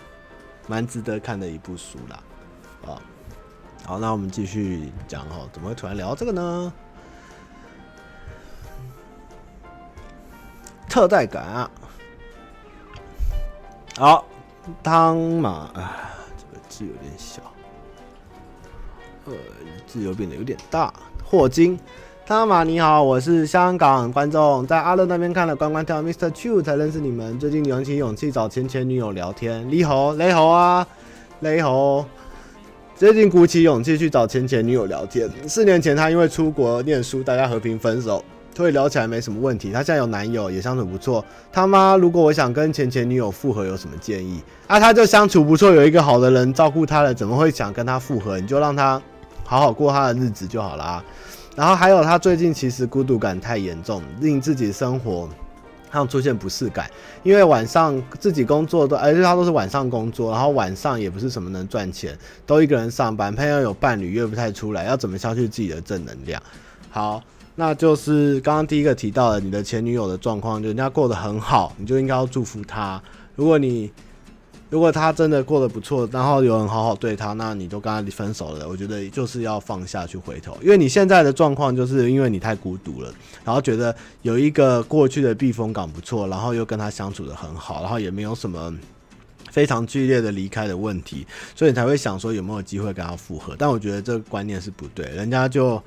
[0.68, 2.24] 蛮值得看的一部书啦，
[2.88, 2.98] 啊。
[3.86, 5.48] 好，那我们继续讲哦。
[5.54, 6.74] 怎么会突然聊这个呢？
[10.90, 11.72] 特带感啊！
[13.96, 14.26] 好，
[14.82, 17.44] 汤马啊，这个字有点小。
[19.26, 19.34] 呃，
[19.86, 20.92] 字又变得有点大。
[21.30, 21.78] 霍金，
[22.26, 26.32] 汤玛你好，我是香港观众，在阿乐那边看了关关跳 Mr.
[26.32, 27.38] Chu 才认识你们。
[27.38, 30.88] 最近鼓起勇气找前前女友聊天，你好，雷猴啊，
[31.42, 32.06] 雷猴。
[32.96, 35.30] 最近鼓起勇气去找前前女友聊天。
[35.46, 38.24] 四年前他因为出国念书，大家和平分手，
[38.56, 39.74] 所以聊起来没什么问题。
[39.74, 41.22] 他现在有男友，也相处不错。
[41.52, 44.42] 他妈，如果我想跟前前女友复合，有什么建议？
[44.68, 48.40] 啊，他就相处不错，有一个好的人照顾他了，怎么会想跟他复合？
[48.40, 49.02] 你就让他。
[49.48, 51.04] 好好过他的日子就好了啊。
[51.56, 55.28] 然后还有，他最近其实孤独感太严重，令自己生活
[55.92, 56.88] 上出现不适感。
[57.24, 63.34] 因为晚上自己工作都，而且他都是晚上工作，然后晚上也不是什么能赚钱，都一个人上班。
[63.34, 66.40] 朋友有伴侣约不太出来，要怎么消去自己的正能量？
[66.92, 67.24] 好，
[67.56, 73.02] 那就是刚刚第一个提到的，你的前女友的状况，就人家过得很好，你就应该要祝福她。
[73.36, 73.92] 如果你
[74.70, 78.68] 如果他真的过得不错，然后有人好好对他，那你都跟他分手了。
[78.68, 83.10] 我觉得就是要放下去回头，因为你现在的状况就是因为你太孤独了，
[83.46, 88.74] 然后觉得有一个过去的避风港不错，然后又跟他相处得很好，然后也没有什么
[89.50, 91.26] 非常剧烈的离开的问题，
[91.56, 93.56] 所以你才会想说有没有机会跟他复合。
[93.58, 95.82] 但我觉得这个观念是不对，人家就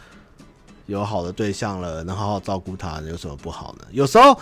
[0.86, 3.84] 有好的对象了，能好好照顾他，有什么不好呢？
[3.90, 4.40] 有时候。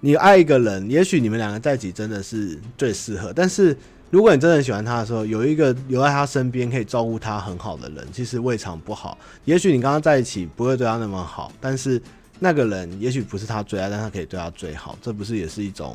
[0.00, 3.32] 你爱一个人，也许你们两个在一起真的是最适合。
[3.34, 3.76] 但是，
[4.08, 9.18] 如果你真的喜欢他的时候，有一个留在他身边可以照顾他很好的人，其实未尝不好。
[9.44, 12.00] 也许你刚刚在一起不会对他那么好，但是
[12.38, 15.94] 那个人也许不是他最爱，但他可以对他最好，这不是也是一种？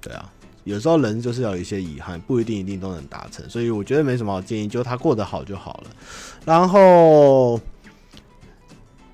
[0.00, 0.30] 对啊，
[0.64, 3.48] 有时候人就是要有一些遗憾，不一定一定都能达成。
[3.48, 5.90] 所以我觉得没什么好建议，就他过得好就好了。
[6.44, 7.58] 然后。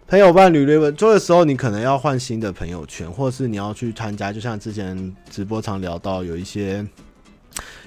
[0.08, 6.82] 朋友伴侣类问，做的时候你可能要换新的朋友圈，或是你要去参加，就像之前直播常聊到，有一些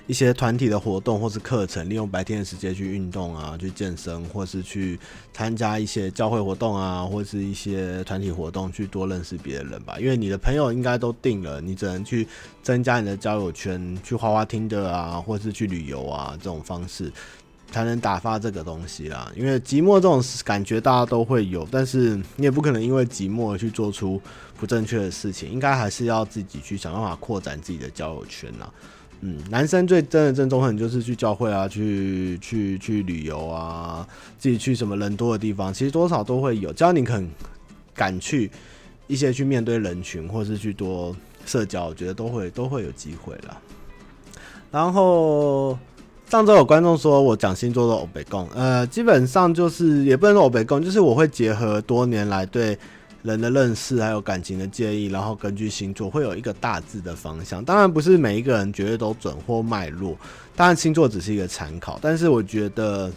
[0.05, 4.99] 一些团体的活动或是课程，利用白天的时间去运动啊，去健身，或是去
[5.33, 9.97] 参加一些教会活动啊，或是一些团体活动，去多认识别人吧。
[9.99, 12.27] 因为你的朋友应该都定了，你只能去
[12.61, 17.11] 增加你的交友圈，去花花听的啊，或是去旅游啊这种方式。
[17.71, 24.21] 才能打发这个东西啦，因为寂寞这种感觉大家都会有，但是你也不可能因为寂寞而去做出
[24.59, 28.69] 不正确的事情，应该还是要自己去想办法扩展自己的交友圈啦。
[29.21, 34.05] 嗯，男生最真的正宗很就是去教会啊，去去去旅游啊，
[34.37, 37.29] 自己去什么人多的地方，其实多少都会有，只要你肯
[37.95, 38.51] 敢去
[39.07, 43.57] 一些去面对人群，或是去多社交，我觉得都会都会有机会啦。
[44.69, 45.79] 然后。
[46.31, 52.79] 上周有观众说我讲星座的欧北共，呃，基本上就是也不能说欧北共，就是我会结合多年来对
[53.21, 57.61] 人的认识还有感情的建议，然后根据星座会有一个大致的方向。
[57.65, 60.15] 当然不是每一个人绝对都准或脉络，
[60.55, 63.11] 当然星座只是一个参考，但是我觉得。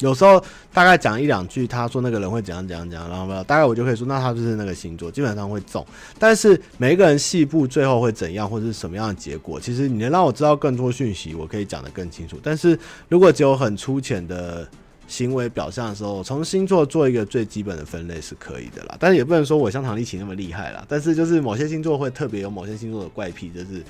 [0.00, 5.86] 有时候大概讲一两句，他说那个人会怎样怎样怎样，然后大概我就可以说，那他就是那个星座，基本上会中。
[6.18, 12.38] 但是每一个人细部最后会怎样，或者是什么样的结果，其实你能让我知道更多讯息，我可以讲得更清楚。
[12.42, 14.66] 但是如果只有很粗浅的
[15.06, 18.96] 行为表象的时候，从星座做一个最基本的分类是可以的啦。
[18.98, 20.84] 但是也不能说我像唐立奇那么厉害啦。
[20.88, 23.82] 但是就是某些星座会特别有某些星座的怪癖，就是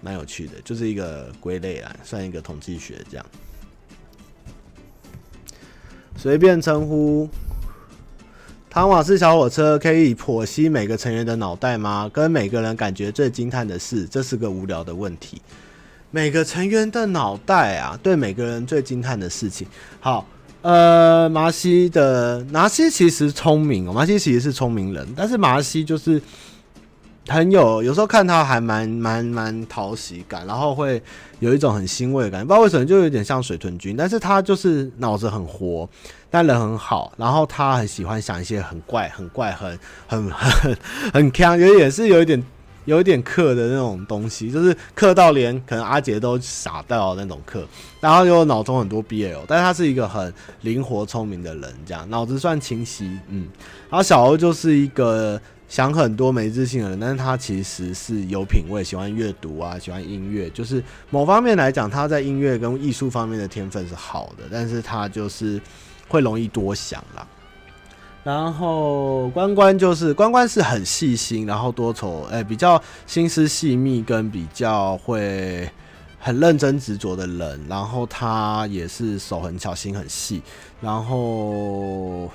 [0.00, 3.26] 蛮有趣的，就是一个归类啦，算一个统计学这样。
[6.16, 7.28] 随便称呼，
[8.68, 12.10] 汤瓦斯小火车可以剖析每个成员的脑袋吗？
[12.12, 15.40] 跟每个人感觉最惊叹的事，这是个无聊的问题。
[16.10, 19.66] 每个成员的脑袋啊，对每个人最惊叹的事情。
[20.00, 20.26] 好，
[20.62, 26.20] 呃，麻西的麻西其实聪明哦，麻西其实是聪明人，但是麻西就是。
[27.28, 31.02] 很有，有时候看他还蛮蛮蛮讨喜感，然后会
[31.40, 35.88] 有一种很欣慰的感觉，不知道为什么就有点像水豚君，但是他就是脑子很活，
[36.30, 40.76] 但人很好，然后他很喜欢想一些很怪、很怪、很 很很
[41.12, 42.40] 很锵，有也是有一点
[42.84, 47.66] 有一点克的那种东西，就是克到连可能阿杰都傻掉那种克，
[48.00, 53.48] 然后又脑中很多 BL，但是他是一个很灵活聪明的人，这样脑子算清晰，嗯，
[53.90, 55.40] 然后小欧就是一个。
[55.68, 65.60] 想很多没自信的人，但是他其实是有品味，喜欢阅读啊，喜欢音乐，就是某方面来讲，他在音乐跟艺术方面的天分是好的，但是他就是
[66.08, 67.26] 会容易多想啦。
[68.22, 75.68] 然后关关就是关关是很细心，然后多愁，哎、比较心思细密跟比较会
[76.20, 80.40] 很认真执着的人，然后他也是手很巧，心很细，
[80.80, 82.30] 然后。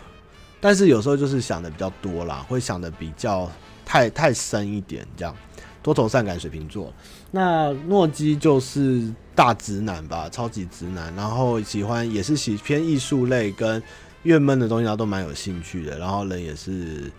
[0.61, 3.49] 但是有时候就是想的比较多啦，会想的比较
[3.83, 5.35] 太太深一点这样。
[5.83, 6.93] 多愁善感水瓶座。
[7.31, 13.81] 那诺基就是大直男吧，超级直男，然后喜欢也是喜偏艺术类跟
[14.21, 15.97] 郁闷的东西，他都蛮有兴趣的。
[15.97, 17.11] 然后人也是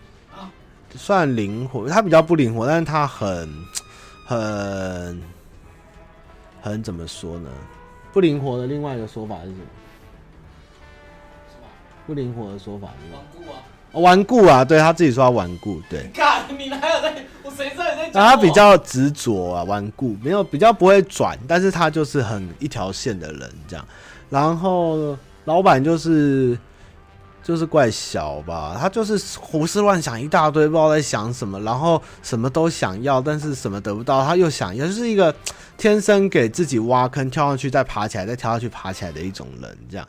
[0.95, 3.49] 算灵活，他比较不灵活，但是他很
[4.25, 5.21] 很
[6.61, 7.49] 很怎么说呢？
[8.13, 9.65] 不灵活的另外一个说法是什么？
[12.05, 13.57] 不灵活的说法是顽固啊，
[13.93, 16.03] 顽固啊，对他自己说他顽固，对。
[16.13, 17.15] 干，你哪有在？
[17.43, 18.25] 我谁知道你在讲？
[18.25, 23.85] 他比较执着啊，顽固，没有比较不会转，但是他就是很一条线的人这样。
[24.29, 26.57] 然后老板就是
[27.43, 35.33] 就是怪小吧，他就是胡思乱想一大堆，不知道在想什么，然后什么都想要，但是什么得不到，他又想要，就是一个
[35.77, 40.07] 天生给自己挖坑，跳上去再爬起来，再跳下去爬起来的一种人这样。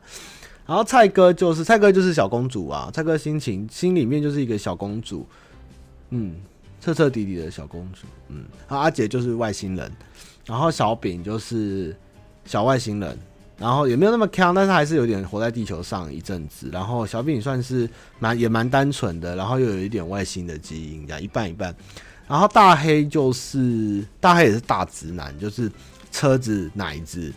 [0.66, 5.26] 然后蔡哥就是蔡哥就是小公主啊，蔡哥心情心里面就是一个小公主，
[6.08, 6.36] 嗯，
[6.80, 9.92] 彻彻底底的小公主，嗯，然后阿杰就是外星人，
[10.46, 11.94] 然后小饼就是
[12.46, 13.18] 小外星人，
[13.58, 17.86] 然后也没有那么强，但是还是有点活在地球上一阵子，然后小饼算是
[18.18, 21.76] 蛮也蛮单纯的，然后又有一点外星的基因，这样一半一半，
[22.26, 25.70] 然后大黑就是大黑也是大直男，就是
[26.10, 27.30] 车子奶子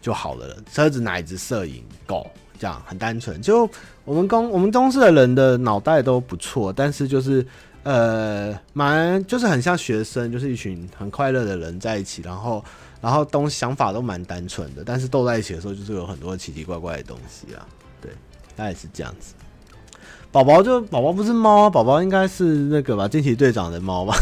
[0.00, 2.30] 就好了，车子奶子摄影狗。
[2.58, 3.68] 这样很单纯，就
[4.04, 7.46] 我们公我们公司的人的脑袋都不错，但是就是
[7.82, 12.64] 呃蛮就是很像学生，就是一群很快乐的人在一起，然后
[13.00, 17.66] 然后东想法都蛮单纯的，但是斗在一起的时候就是有很多奇奇怪怪的东西啊，
[18.00, 18.10] 对，
[18.56, 19.34] 大概是这样子。
[20.34, 24.16] 宝宝就宝宝不是猫啊，宝宝应该是那个吧，惊奇队长的猫吧。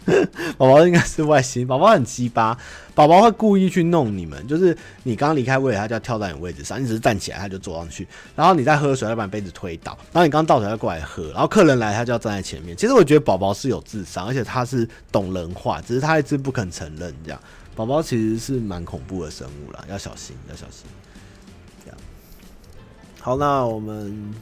[0.56, 2.56] 宝宝应该是外星，宝宝很鸡巴，
[2.94, 12.74] 宝宝会故意去弄你们，就是你刚离开位置，他就要跳到你位置上，你只是站起来，他就坐上去，然后你在喝水，要把杯子推倒，然后你刚倒水，他过来喝，然后客人来，他就要站在前面。
[12.74, 17.14] 其实我觉得宝宝是有智商，而且他是懂人话，只是他一直不肯承认。
[17.22, 17.38] 这样，
[17.76, 20.86] 宝宝其实是蛮恐怖的生物啦，要小心，要小心。
[21.84, 21.98] 这样，
[23.20, 24.32] 好，那我们。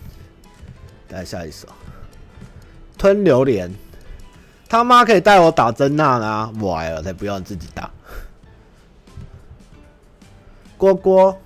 [1.11, 1.67] 来下一首，
[2.97, 3.73] 吞榴莲，
[4.69, 6.53] 他妈可以带我打珍娜啦！
[6.61, 7.91] 我来了才不要自己打。
[10.77, 11.41] 锅锅，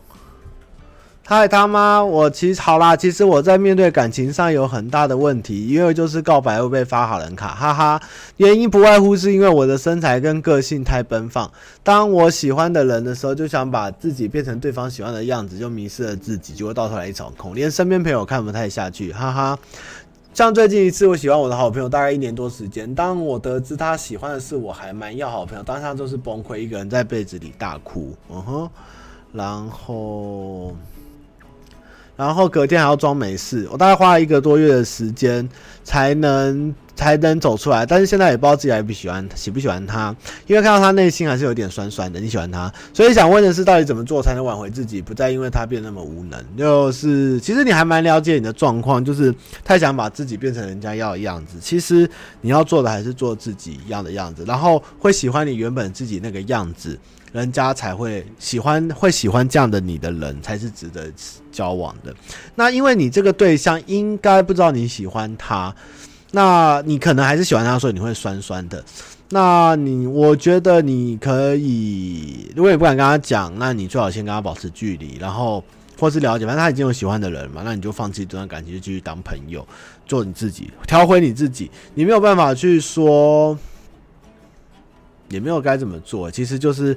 [1.34, 2.04] 嗨他妈！
[2.04, 7.98] 我其实好啦，其实我在面对感情上有很大的问题，因为就是告白会被发好人卡，哈哈。
[8.36, 11.50] 原因不外乎是因为我的身材跟个性太奔放，
[11.82, 19.58] 当我喜欢的人的时候，就想把自己变成对方喜欢的样子，就迷失了自己，结果到头来一场空，连身边朋友看不太下去，哈哈。
[20.34, 28.70] 像最近一次，我喜欢我的好朋友大概一年多时间，当我得知他喜欢的是我还蛮要好朋友，当下就是崩溃，一个人在被子里大哭，嗯哼，
[29.32, 30.76] 然后。
[32.16, 35.48] 然后隔天还要装没事，我大概花了一个多月的时间
[35.82, 40.14] 才能才能走出来，但是现在也不知道自己还不喜欢喜不喜欢他，
[40.46, 42.20] 因为看到他内心还是有点酸酸的。
[42.20, 46.38] 你喜欢他，所以想问的是，到底怎么做才能挽回自己，不再因为他变那么无能？
[46.56, 49.34] 就是其实你还蛮了解你的状况，就是
[49.64, 51.58] 太想把自己变成人家要的样子。
[51.60, 52.08] 其实
[52.42, 56.98] 你要做的还是做自己一样的样子，然后会喜欢你原本自己那个样子。
[57.32, 61.10] 人家才会喜欢，会喜欢这样的你的人才是值得
[61.50, 62.14] 交往的。
[62.54, 65.74] 那因为你这个对象应该不知道你喜欢他，
[66.32, 68.84] 那你可能还是喜欢他，所以你会酸酸的。
[69.30, 75.64] 那你我觉得你可以，如果你不敢跟他讲，那你最好先跟他保持距离，然后
[75.98, 79.66] 或是了解，反正他已经有喜欢的人嘛，那你就放弃这段感情，就继续当朋友，
[80.04, 81.70] 做你自己，调回你自己。
[81.94, 83.58] 你没有办法去说，
[85.30, 86.94] 也没有该怎么做，其实就是。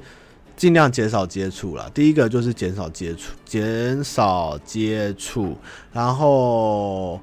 [0.56, 1.89] 尽量减少接触了。
[1.89, 5.58] 第一个就是减少接触，减少接触，
[5.91, 7.20] 然后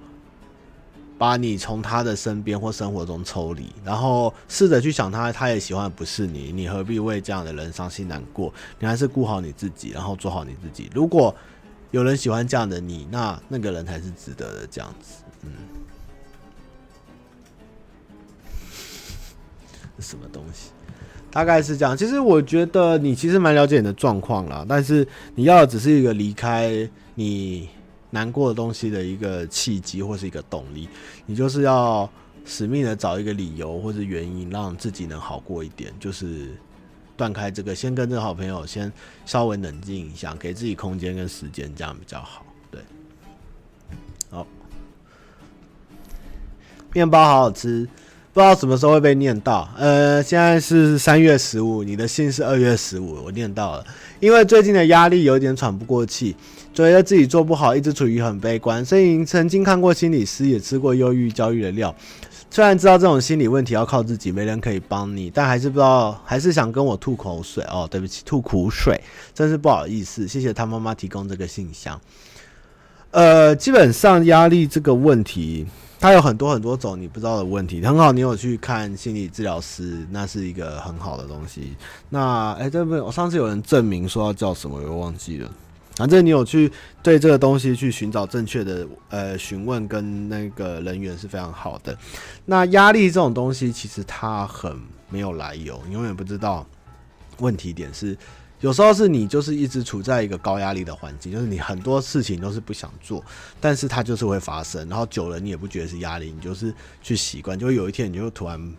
[1.16, 8.52] 把你从他的身边或生活中抽离，然后试着去想他，他也喜欢的不是你，你何必为这样的人伤心难过？
[8.78, 10.90] 你还是顾好你自己，然后做好你自己。
[10.92, 11.34] 如果
[11.92, 14.66] 有人喜欢这样的你，那那个人才是值得的。
[14.66, 15.52] 这样子，嗯，
[20.00, 20.71] 什么东西？
[21.32, 27.70] 大概是这样，其实我觉得你其实蛮了解你的状况啦，但是你要的只是一个离开你
[28.10, 30.86] 难过的东西的一个契机或是一个动力，
[31.24, 32.08] 你就是要
[32.44, 36.48] 死命的找一个理由或是原因，让自己能好过一点，就是
[37.16, 38.92] 断开这个，先跟这个好朋友先
[39.24, 42.44] 稍微冷静一下，给自己空间跟时间，这样比较好。
[42.70, 42.78] 对，
[44.28, 44.46] 好，
[46.92, 47.88] 面包好好吃。
[48.34, 49.68] 不知道什么时候会被念到。
[49.76, 53.84] 呃，现在是三月十五，你的信是二月十五，我念到了。
[54.20, 56.34] 因为最近的压力有点喘不过气，
[56.72, 58.82] 觉得自己做不好，一直处于很悲观。
[58.82, 61.94] 所以曾经看过心理师，也吃过忧郁、焦虑的料。
[62.50, 67.86] 虽然知道这种心理问题要靠自己，没人可以帮你，但还是不知道，还是想跟我吐口水哦。
[67.90, 68.98] 对不起，吐苦水，
[69.34, 70.26] 真是不好意思。
[70.26, 72.00] 谢谢他妈妈提供这个信箱。
[73.10, 75.66] 呃，基本上压力这个问题。
[76.02, 81.76] 它有很多很多种你不知道的问题，很好，你有去看心理治疗师，那是一个很好的东西。
[82.08, 85.48] 那哎，这不，我上次有人证明说要叫什么，我忘记了。
[85.94, 86.72] 反正你有去
[87.04, 91.96] 对这个东西去寻找正确的呃询问跟那个人员是非常好的。
[92.46, 94.76] 那压力这种东西其实它很
[95.08, 96.66] 没有来由，你永远不知道
[97.38, 98.18] 问题点是。
[98.62, 103.22] 有时候是你就是一直处在一个高压力的环境，就是你很多事情都是不想做，
[103.60, 108.74] 但是它就是会发生，然后久了你也不觉得是压力，你就是去习惯，就会有一天你就突然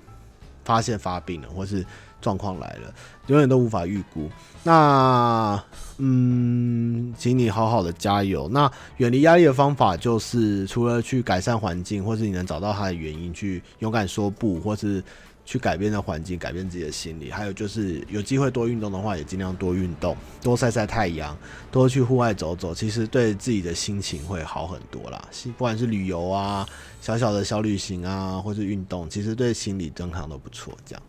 [0.63, 1.85] 发现发病了，或是
[2.21, 2.93] 状况来了，
[3.27, 4.29] 永远都无法预估。
[4.63, 5.61] 那
[5.97, 8.47] 嗯，请你好好的加油。
[8.47, 15.03] 那远离压力的方法就是除了去改善环境，或是你能找到它的原因，去勇敢说不，或是。
[15.45, 21.37] 去改变的环境，改变自己的心理，还有就是有机会多运动的话，也尽量多运动，多晒晒太阳，
[21.69, 25.21] 多去户外走走，其实对自己的心情会好很多啦。
[25.57, 26.67] 不管是旅游啊，
[27.01, 30.73] 小小的小旅行啊，或是运动，其实对心理健康都不错。
[30.85, 31.03] 这样。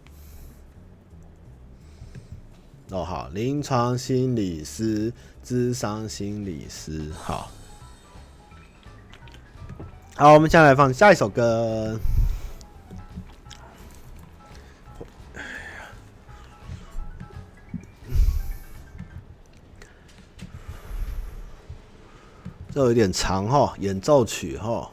[2.90, 5.12] 哦，好，临床心理师、
[5.42, 7.50] 智商心理师，好，
[10.16, 11.98] 好，我们现在来放下一首歌。
[22.74, 24.90] 这有点长哈，演奏曲哈。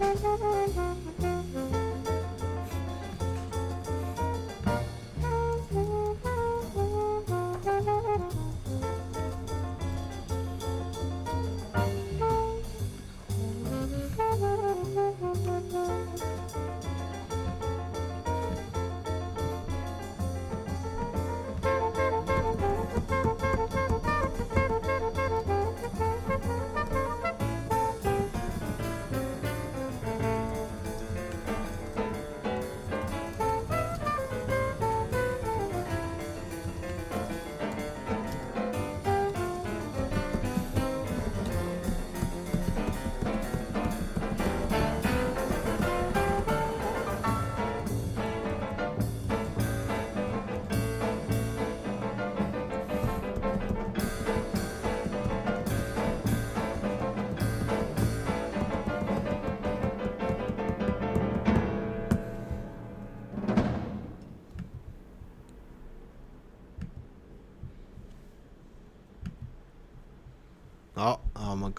[0.00, 0.49] Thank you.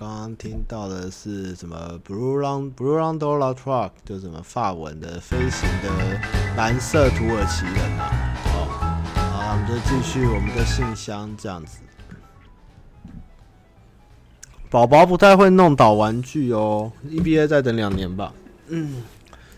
[0.01, 6.19] 刚刚听到的是什么？Blue Run Blue Rondola Truck，就是什么法文的飞行的
[6.57, 8.09] 蓝色土耳其人啊。
[8.43, 8.65] 好，
[9.13, 11.81] 好，我们就继续我们的信箱这样子。
[14.71, 18.33] 宝宝不太会弄倒玩具哦，EBA 再等两年吧。
[18.69, 19.03] 嗯，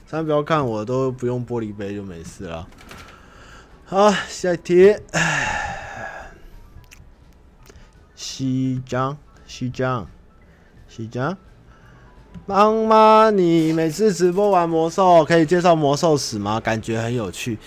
[0.09, 2.67] 大家不要看我，都不用玻璃杯就没事了。
[3.85, 4.93] 好，下一题。
[8.13, 9.17] 西江。
[9.45, 10.07] 西江，
[10.95, 11.35] 西江，
[12.45, 16.59] 妈妈，你每次直播玩魔兽，可以介绍魔兽史吗？
[16.59, 17.57] 感觉很有趣。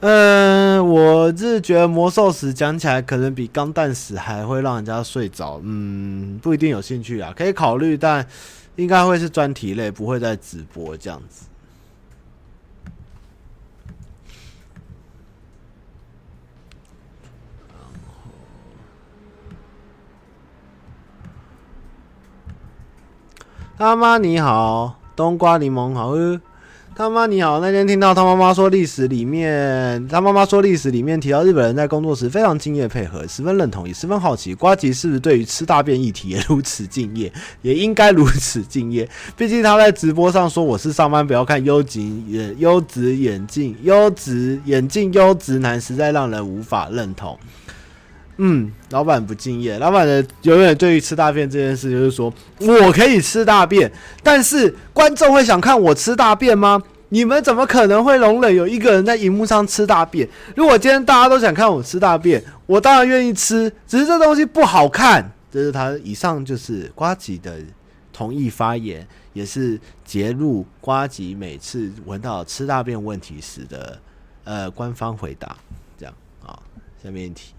[0.00, 5.58] 嗯、我是觉得魔兽史讲起来可能比钢弹史还会让人家睡着。
[5.64, 8.26] 嗯，不一定有兴趣啊，可以考虑，但
[8.76, 11.46] 应该会是专题类，不会再直播这样子。
[23.76, 26.40] 他妈你好，冬瓜柠檬好喝。
[26.96, 39.08] 他妈你好，那天听到他妈妈说历史里面，他妈妈说历史里面提到日本人在工作时非常敬业配合，十分认同，也十分好奇，瓜吉是不是对于吃大便议题也如此敬业，也应该如此敬业。
[39.36, 47.36] 毕竟他在直播上说我是上班不要看优级眼优质眼镜优质眼镜优质男，实在让人无法认同。
[48.36, 49.78] 嗯，老板不敬业。
[49.78, 53.90] 老板的永远对于吃大便这件事，就是说我可以吃大便，
[54.22, 56.82] 但是观众会想看我吃大便吗？
[57.10, 60.28] 你们怎么可能会容忍有一个人在荧幕上吃大便？
[60.56, 65.30] 如果今天大家都想看我吃大便，我当然愿意吃，只是这东西不好看。
[65.52, 67.58] 这是他以上就是瓜吉的
[68.12, 73.96] 同意发言，也是揭露瓜吉每次闻到吃大便问题时的
[74.42, 75.56] 呃官方回答。
[75.96, 76.12] 这样
[76.44, 76.58] 啊，
[77.00, 77.52] 下面一题。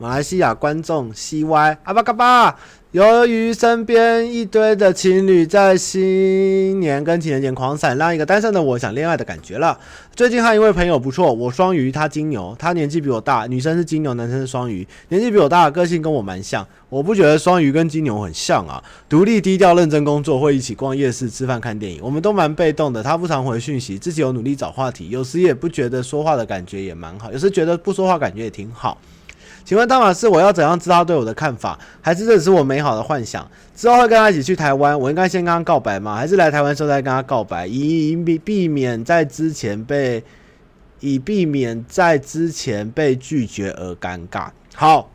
[0.00, 2.56] 马来西亚观众 CY 阿巴嘎巴，
[2.92, 9.76] 由于身边一堆的情侣在新年跟情人节狂闪，让一个单身的我想恋爱的感觉了。
[10.14, 16.64] 最近和一位朋友不错，我双鱼，他金牛，他年纪比我大，女生是金牛，男生是双鱼，年纪比我大，个性跟我蛮像。
[16.88, 21.98] 我不觉得双鱼跟金牛很像啊，独立低调认真工作，会一起逛夜市、吃饭、看电影。
[22.00, 28.96] 我们都蛮被动的，他不常回讯息，自己有努力找话题，有时也不觉得说话的感觉也蛮好，有时觉得不说话感觉也挺好。
[29.68, 31.78] 请问大马士，我要怎样知道他对我的看法？
[32.00, 33.46] 还是这只是我美好的幻想？
[33.76, 36.16] 之后会跟他一起去台湾，我应该先跟他告白吗？
[36.16, 40.24] 还是来台湾时候再跟他告白，以避避免在之前被
[41.00, 44.48] 以避免在之前被拒绝而尴尬？
[44.74, 45.10] 好，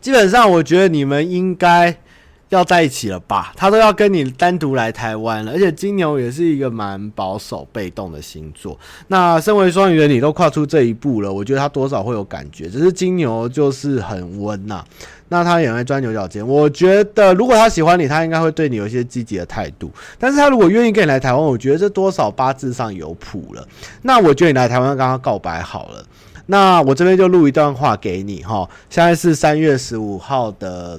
[0.00, 1.94] 基本上我觉得你们应该。
[2.50, 3.52] 要在一起了吧？
[3.54, 8.78] 他都要跟你单独来台湾了，而且金牛也是一个蛮保守、被动的星座。
[9.08, 12.68] 那身为双鱼的你都跨出这一步了，我觉得他多少会有感觉。
[12.68, 14.82] 只是金牛就是很温呐、
[15.28, 16.46] 那他也会钻牛角尖。
[16.46, 19.90] 我觉得如果他喜欢你，他应该会对你有一些积极的态度。
[20.18, 23.68] 但是他如果愿意跟你来台湾，我觉得这多少八字上有谱了。
[24.02, 26.02] 那我觉得你来台湾跟他告白好了。
[26.46, 28.66] 那我这边就录一段话给你哈。
[28.88, 30.98] 现在是三月十五号的。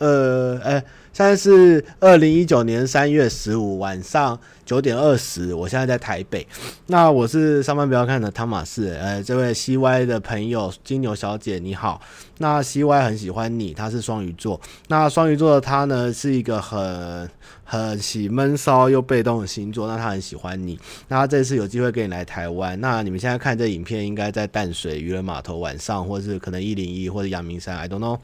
[0.00, 0.82] 呃，哎，
[1.12, 6.46] 现在是二零一九年三月十五晚上九点二十，我现在在台北。
[6.86, 12.00] 那我是上班不要看的汤马士，呃，这位 CY 的朋友金牛小姐你好。
[12.38, 14.58] 那 CY 很喜欢你，他是双鱼座。
[14.88, 17.28] 那双鱼座的他呢，是一个很
[17.62, 19.86] 很喜闷骚又被动的星座。
[19.86, 20.80] 那他很喜欢你。
[21.08, 22.80] 那他这次有机会跟你来台湾。
[22.80, 28.18] 那你们现在看这影片，应该在淡水渔人码头晚上，或是可能一零一或者阳明山，I don't know。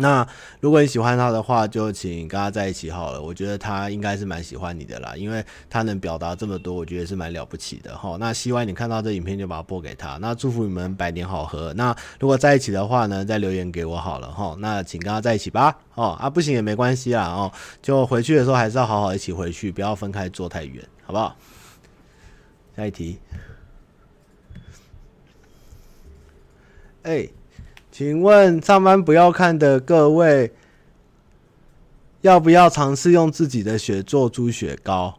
[0.00, 0.26] 那
[0.60, 3.20] 如果你喜欢他的话，就请跟他在一起好了。
[3.22, 8.16] 我觉得他应该是蛮喜欢你的啦，因为他能表达这么多，我觉得是蛮了不起的哈。
[8.18, 10.16] 那希望你看到这影片就把它播给他。
[10.18, 11.72] 那祝福你们百年好合。
[11.74, 14.56] 那如果在一起的话呢，再留言给我好了哈。
[14.58, 15.78] 那请跟他在一起吧。
[15.94, 21.36] 哦啊，不行也没关系啦哦，就回去的时候还是要好好一起回去，不要分开坐太远，好不好？
[22.76, 23.18] 下一题。
[27.02, 27.26] 哎、
[28.00, 30.50] 请问上班不要看的各位，
[32.22, 35.18] 要不要尝试用自己的血做猪血糕？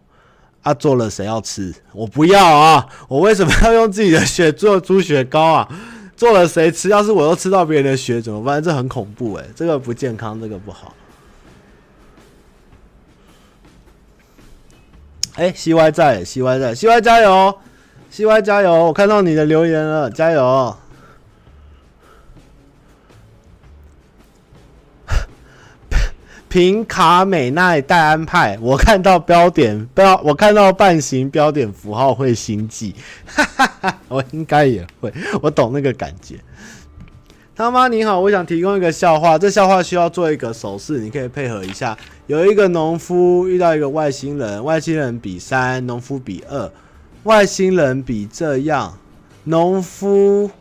[0.63, 1.75] 啊，做了谁要吃？
[1.93, 2.87] 我不要啊！
[3.07, 5.69] 我为什么要用自己的血做猪血糕啊？
[6.17, 6.89] 做了谁吃？
[6.89, 8.59] 要是我又吃到别人的血怎么办？
[8.63, 10.95] 这很恐怖诶，这个不健康，这个不好。
[15.35, 17.59] 哎，CY 在，CY 在，CY 加油
[18.11, 18.85] ，CY 加油！
[18.85, 20.75] 我看到你的留言了，加油！
[26.51, 32.93] 凭卡美奈戴安派，我看到标点标，我看到半形标点符号会心悸，
[33.25, 36.35] 哈哈哈，我应该也会，我懂那个感觉。
[37.55, 41.97] 他妈你好，我想提供一个笑话，这笑话需要做一个手势，你可以配合一下。
[42.27, 46.69] 有一个农夫遇到一个外星人，外星人比三，农夫比二，
[47.23, 48.97] 外星人比这样，
[49.45, 50.51] 农夫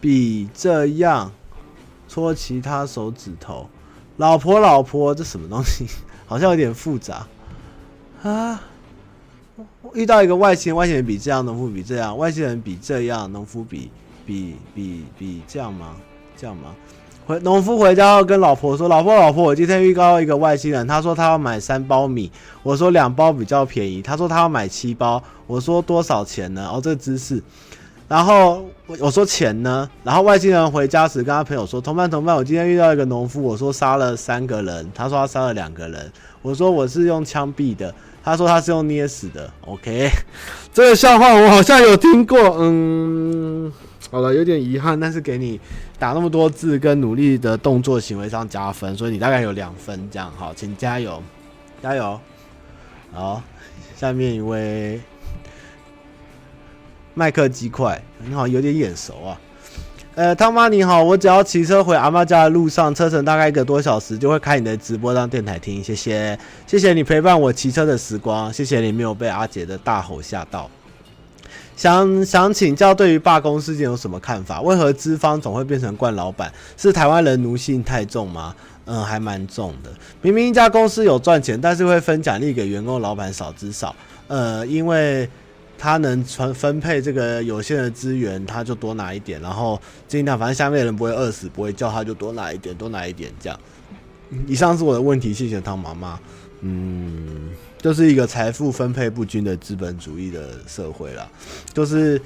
[0.00, 1.30] 比这样，
[2.08, 3.68] 戳其他手指头。
[4.16, 5.86] 老婆，老婆，这什么东西？
[6.26, 7.26] 好像有点复杂
[8.22, 8.62] 啊！
[9.92, 13.90] 遇到一个外星人，外星人比这样，农夫比这样，外星人比这样，农夫比
[14.24, 15.96] 比比比这样吗？
[16.36, 16.74] 这样吗？
[17.26, 22.30] 回农夫回家后跟老婆说：“老婆，老婆，我今天遇到一个外星人，他说他要买三包米，
[22.62, 26.68] 我说两包比较便宜，他说他要买七包，我说多少钱呢？
[26.72, 27.42] 哦，这个姿势。”
[28.14, 29.90] 然后我我说钱呢？
[30.04, 36.12] 然后外星人回家时跟他朋友说：“同伴，同伴，我今天遇到一个农夫，我说杀了三个人，他说他杀了两个人。
[36.40, 37.92] 我说我是用枪毙的，
[38.22, 39.50] 他说他是用捏死的。
[39.62, 40.08] OK，
[40.72, 42.38] 这个笑话我好像有听过。
[42.60, 43.72] 嗯，
[44.12, 45.58] 好了，有点遗憾，但是给你
[45.98, 50.30] 打那么多字跟努力的动作行为上加分，所以你大概有两分这样。
[50.36, 51.20] 好，请加油，
[51.82, 52.20] 加油。
[53.12, 53.42] 好，
[53.96, 55.00] 下面一位。
[57.14, 59.40] 麦克鸡块，你好，有点眼熟啊。
[60.16, 65.82] 呃，汤妈你好，我只要骑车回阿妈家的路上，车程大概一个多小时，就会开你的直播当电台听。
[65.82, 70.70] 谢谢，谢谢你陪伴我骑车的时光，谢谢你没有被阿杰的大吼吓到。
[71.76, 74.60] 想想请教，对于罢工事件有什么看法？
[74.60, 76.52] 为何资方总会变成惯老板？
[76.76, 78.54] 是台湾人奴性太重吗？
[78.84, 79.90] 嗯，还蛮重的。
[80.22, 83.94] 明明一家公司有赚钱，但是会分奖励给员工，老板少之少。
[84.28, 85.28] 呃，因为。
[85.78, 93.58] 他能分分配这个有限的资源，他就多拿一点，然后尽量反正下面的人不会饿死，不会叫他就多拿一点，多拿一点这样。
[94.46, 96.18] 以上是我的问题，谢谢汤妈妈。
[96.60, 101.28] 嗯，就是一个财富分配不均的资本主义的社会啦，
[101.72, 102.20] 就是。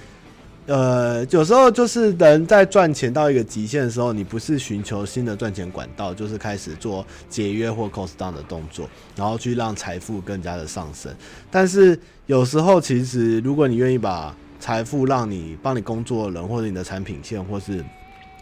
[0.69, 11.11] 呃，有时候就是人在赚钱到一个极限的时候，你不是寻求新的赚钱管道，就是开始做节约或 cost down 的动作，然后去让财富更加的上升。
[11.51, 17.83] 但是有时候，其实如果你愿意把财富让你帮你工作的人，或者你的产品线，或是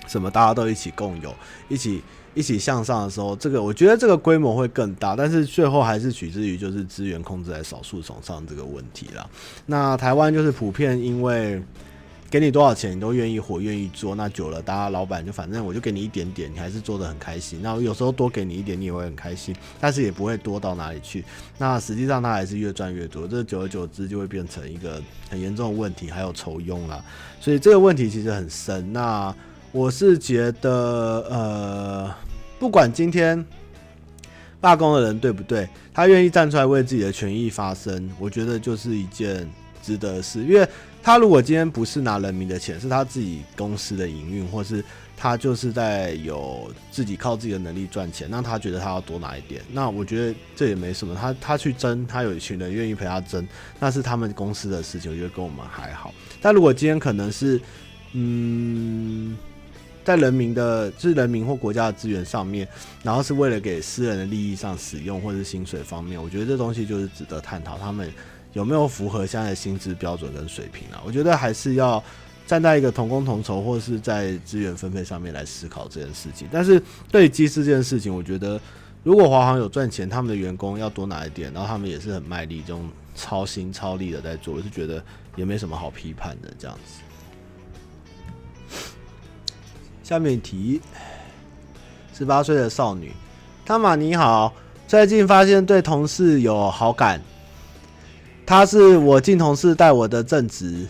[0.08, 1.32] 什么，大家都一起共有，
[1.68, 2.02] 一起
[2.34, 5.14] 一起向上的时候，这个我觉得这个规模会更大。
[5.14, 9.24] 但是最后还是取决于就是资源控制在少数手上这个问题啦。
[9.66, 11.62] 那台湾就是普遍因为。
[12.38, 14.14] 给你多少钱，你都愿意活，愿意做。
[14.14, 17.60] 那久了，大家老板就反正我就给你一点点，你还是做得很开心。
[17.62, 21.24] 那有时候多给你一点，你也会很开心，但是也不会多到哪里去。
[21.56, 27.02] 那实际上他还是越赚越多，这久而久之就会变成一个很严重的问题，还有酬庸啦。
[27.40, 28.92] 所以这个问题其实很深。
[28.92, 29.34] 那
[29.72, 32.14] 我是觉得，呃，
[32.58, 33.42] 不管今天
[34.60, 39.50] 罢工的人对不对，他愿意站出来为自己的权益发声，我觉得就是一件
[39.86, 40.68] 值得的事，因为。
[41.06, 44.84] 他如果今天不是拿人民的钱，是他自己公司的营运，或是
[45.16, 51.14] 他就是在有自己靠自己的能力赚钱，那他觉得他要多拿一点，那我觉得这也没什么。
[51.14, 53.46] 他他去争，他有一群人愿意陪他争，
[53.78, 56.12] 那是他们公司的事情，我觉得跟我们还好。
[56.42, 57.60] 但如果今天可能是，
[58.10, 59.38] 嗯，
[60.04, 62.66] 在人民的，就是人民或国家的资源上面，
[63.04, 68.12] 然后是为了给私人的利益上使用，或者是薪水方面，我觉得这东西就是值得探讨，他们
[68.56, 71.02] 有没有符合现在薪资标准跟水平啊？
[71.04, 72.02] 我觉得还是要
[72.46, 76.48] 站在一个同工同酬，或是在资源分配上面来思考这件事情。
[76.50, 76.82] 但是
[77.12, 78.58] 对机师这件事情，我觉得
[79.02, 85.04] 如果华航有赚钱，他们的员工要多拿一点，然后他们也是很卖力，这种超心超力的在做，我是觉得
[85.36, 87.02] 也没什么好批判的这样子。
[90.02, 90.80] 下面一题，
[92.14, 93.12] 十八岁的少女，
[93.66, 94.50] 汤玛你好，
[94.88, 97.20] 最近发现对同事有好感，
[98.46, 100.86] 他是我进同事带我的正职，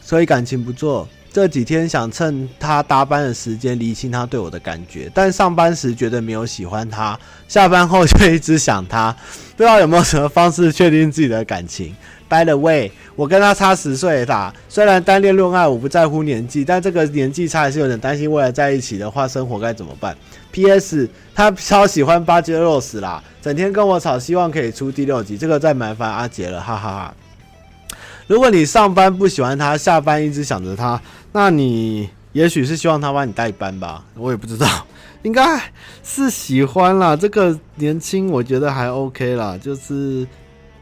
[0.00, 1.06] 所以感情不错。
[1.32, 9.14] 这几天想趁他搭班的时间厘清他对我的感觉，但上班时觉得没有喜欢他，下班后却一直想他，
[9.56, 11.94] 不知道有没有什么方式确定自己的感情。
[12.28, 14.52] By the way，我跟他差十岁啦。
[14.68, 20.16] 虽然单恋恋爱我不在乎年纪，但这个年纪差还是有点担心未来在一起的话生活该怎么办。
[20.52, 21.08] P.S.
[21.34, 25.38] 他超喜欢巴杰洛斯啦，整天跟我吵，希望可以出第六集。
[25.38, 27.14] 这个再麻烦阿杰了，哈哈哈。
[28.26, 31.00] 如果你上班不喜欢他，下班一直想着他，
[31.32, 34.04] 那你也许是希望他帮你代班吧？
[34.14, 34.66] 我也不知道，
[35.22, 35.60] 应该
[36.02, 37.16] 是喜欢啦。
[37.16, 40.26] 这个年轻我觉得还 OK 啦，就是。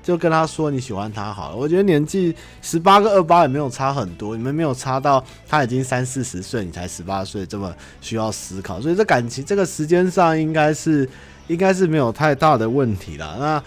[0.08, 11.06] 就跟他说你喜欢他好了，我觉得年纪十八跟二八也没有差很多，你们没有差到他已经三四十岁，你才十八岁这么需要思考，所以这感情这个时间上应该是
[11.46, 13.36] 应该是没有太大的问题了。
[13.38, 13.62] 那。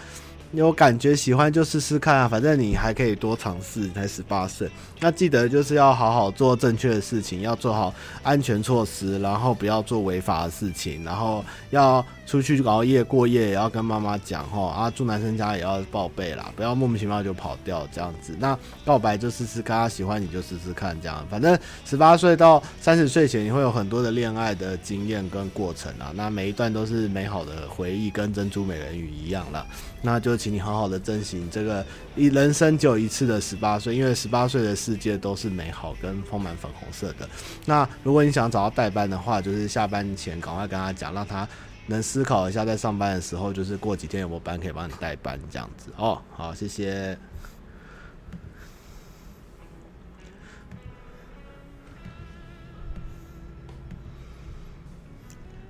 [0.54, 4.70] 有感觉喜欢就试试看啊，反正你还可以多尝试，你才十八岁。
[5.02, 7.92] 那记得就是要好好做正确的事情，要做好
[8.22, 18.36] 安全措施，然后不要做违法的事情，然后要出去熬夜过夜也要跟妈妈讲吼啊，住男生家也要报备啦，不要莫名其妙就跑掉这样子。
[18.40, 21.26] 那告白就试试看，他喜欢你就试试看这样。
[21.32, 29.66] 反正十八岁到三十岁前，你会有很多的恋爱的经验跟过程啊，那每一段都是美好的回忆，跟珍珠美人鱼一样了。
[30.04, 31.86] 那就请你好好的珍惜这个
[32.16, 37.28] 一人生只有一次的十八岁，因为十八岁的世界都是美好跟充满粉红色的。
[37.66, 41.48] 那如果你想找到代班的话，就是下班前赶快跟他讲，让他
[41.88, 46.22] 能思考一下，在上班的时候，就是过几天有没有班可以帮你代班这样子哦。
[46.32, 47.18] 好，谢谢。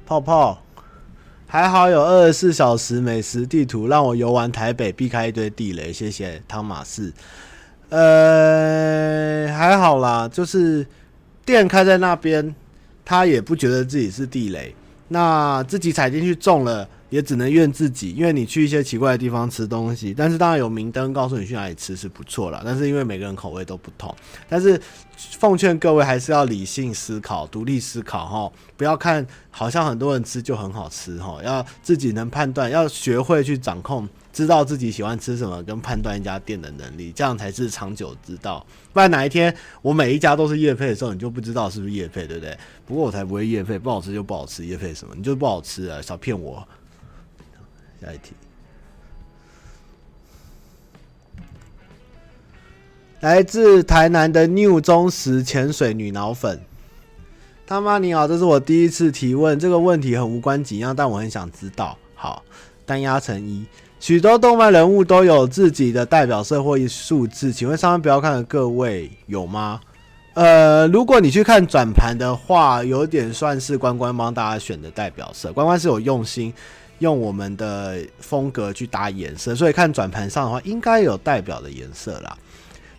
[0.05, 0.61] 泡泡。
[1.51, 5.91] 还好有二十四小时美食地图，让我游玩台北，避开一堆地雷。
[5.91, 7.11] 谢谢汤马士。
[7.89, 10.87] 呃，还好啦，就是
[11.43, 12.55] 店开在那边，
[13.03, 14.73] 他也不觉得自己是地雷。
[15.09, 16.87] 那自己踩进去中了。
[17.11, 22.61] 也只能怨自己，因为你去一些奇怪的地方吃东西，但是当然有明灯告诉你去哪里吃是不错了。
[22.65, 24.15] 但是因为每个人口味都不同，
[24.47, 24.81] 但是
[25.17, 38.65] 奉劝各位还是要理性思考、独立思考哈，不要看好像很多人吃就很好吃哈，要自己能判断，要学会去掌控，知道自己喜欢吃什么跟判断一家店的能力，这样才是长久之道。
[38.93, 42.57] 不然哪一天我每一家都是业配的时候，你就不知道是不是业配，对不对？
[42.85, 45.13] 不过我才不会业配，不好吃就不好吃，业配什么？
[45.13, 46.65] 你就不好吃啊，少骗我。
[48.01, 48.33] 下一题，
[53.19, 56.59] 来自台南的 New 忠实潜水女脑粉，
[57.67, 61.95] 他妈你好，这是我第一次提问，这个问题很无关紧要，但我很想知道。
[62.15, 62.43] 好，
[62.87, 63.63] 单压成一，
[63.99, 69.79] 许多动漫人物都有自己的代表色或数字，请问上面不要看的各位有吗？
[70.33, 76.51] 呃，如果你去看转盘的话，有点算是关关帮大家选的代表色，关关是有用心。
[77.01, 82.37] 用我们的风格去打颜色，所以看转盘上的话，应该有代表的颜色啦。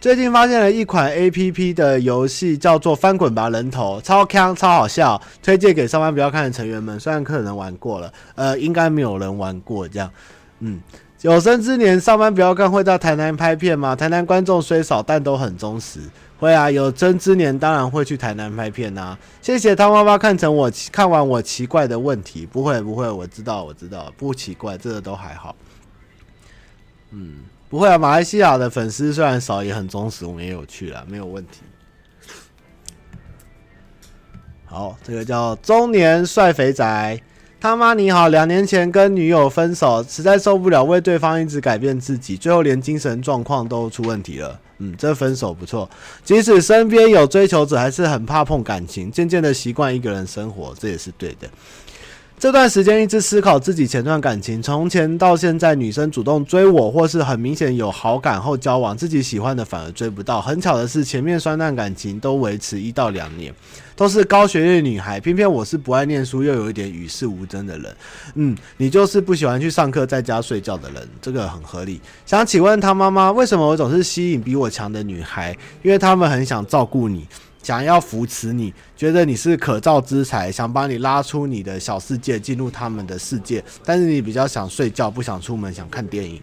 [0.00, 6.98] 最近发现了一款 APP 的游戏，叫做《翻滚吧人头》，超锵超好笑，推荐给上班不要看的成员们。
[6.98, 10.11] 虽然可能玩过了，呃，应该没有人玩过这样。
[10.59, 10.80] 嗯，
[11.20, 13.94] 有生之年上班不要看会到台南拍片吗？
[13.94, 16.00] 台南观众虽少，但都很忠实。
[16.43, 19.18] 会啊，有生之年当然会去台南拍片呐、啊。
[19.40, 25.55] 谢谢汤妈妈看成我看完我奇怪的问题，不会不会，我知道我知道，不奇怪，这个都还好。
[27.12, 27.36] 嗯，
[27.70, 31.61] 不会啊，马来西亚的粉丝虽然少，也很忠实，我们也有去了，没有问题。
[34.64, 37.20] 好，这个叫中年帅肥宅。
[37.61, 44.61] 他妈你好，两年前跟女友分手，实在受不了为对方一直改变自己，最后连精神状况都出问题了。
[44.84, 45.88] 嗯，这分手不错，
[46.24, 51.48] 即使身边有追求者，还是很怕碰感情，渐渐的习惯一个人生活，这也是对的。
[52.36, 60.42] 这段时间一直思考自己前段感情，从前到现在，女生主动追我，或是很明显有好感后交往，自己喜欢的反而追不到。
[60.42, 63.54] 很巧的是，前面三段感情都维持一到两年，
[64.03, 67.96] 都是高学历女孩，偏偏我是不爱念书又有一点与世无争的人。
[68.34, 72.00] 嗯，你就是不喜欢去上课，在家睡觉的人，这个很合理。
[72.26, 75.57] 想请问他妈妈，为什么我总是吸引比我强的女孩？
[75.84, 77.28] 因为他们很想照顾你。
[77.62, 83.62] 想要扶持你，觉得你是可造之材，想把你拉出你的小世界，进入他们的世界。
[83.84, 86.42] 但是你比较想睡觉，不想出门，想看电影，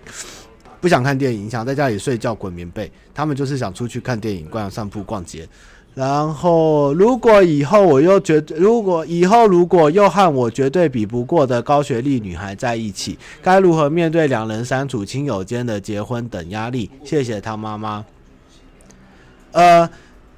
[0.80, 2.90] 不想看电影，想在家里睡觉滚棉被。
[3.14, 5.46] 他们就是想出去看电影、逛商铺、逛街。
[5.96, 16.90] 然后，如果以后我又觉得，如果以后如果又和我绝对比不过的高学历女孩在一起，该如何面对两人相处、亲友间的结婚等压力？
[17.04, 18.06] 谢谢他妈妈。
[19.52, 19.90] 呃。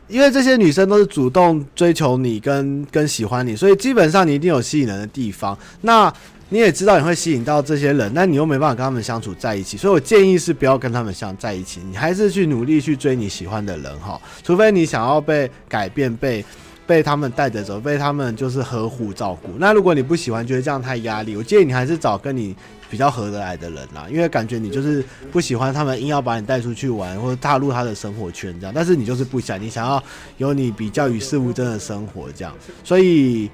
[0.08, 5.58] 因为这些女生都是主动追求你跟跟喜欢你，所以基本上你一定有吸引人的地方。
[5.80, 6.14] 那
[6.52, 14.22] 你也知道你会吸引到这些人，但你又没办法跟他们相处在一起，所以我建议是不要跟他们相在一起，你还是去努力去追你喜欢的人哈。
[14.44, 16.46] 除非你想要被改变、被
[16.86, 19.54] 被他们带着走、被他们就是呵护照顾。
[19.58, 22.56] 那如果你不喜欢，觉得这样太压力，我建议你还是找跟你。
[22.92, 30.04] 比较合得来的人啦，因为感觉你就是不喜欢他们硬要把你带出去玩或者踏入他的生活圈这样，但是你就是不想，你想要
[30.36, 33.50] 有你比较与世无争的生活这样，所以，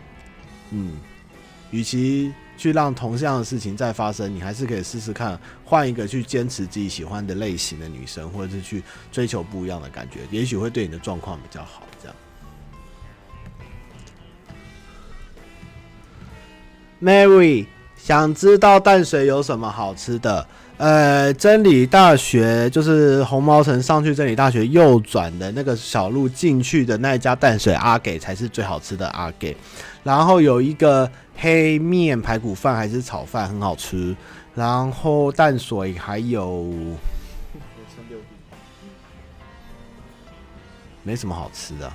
[0.71, 0.93] 嗯，
[1.69, 12.16] 与其去让同样的事情再发生，你还是可以试试看换一个去坚持自己喜欢的类型的女生，或者是去追求不一样的感觉，也许会对你的状况比较好这样。
[17.01, 17.68] Mary。
[17.99, 20.47] 想知道淡水有什么好吃的？
[20.78, 29.53] 呃，真理大学就是红毛城上去真理大学右转的那个小路进去的那一家淡水阿给才是最好吃的阿给。
[30.08, 34.16] 然后有一个黑面排骨饭还是炒饭很好吃。
[34.55, 36.74] 然后淡水还有
[41.03, 41.91] 没什么好吃的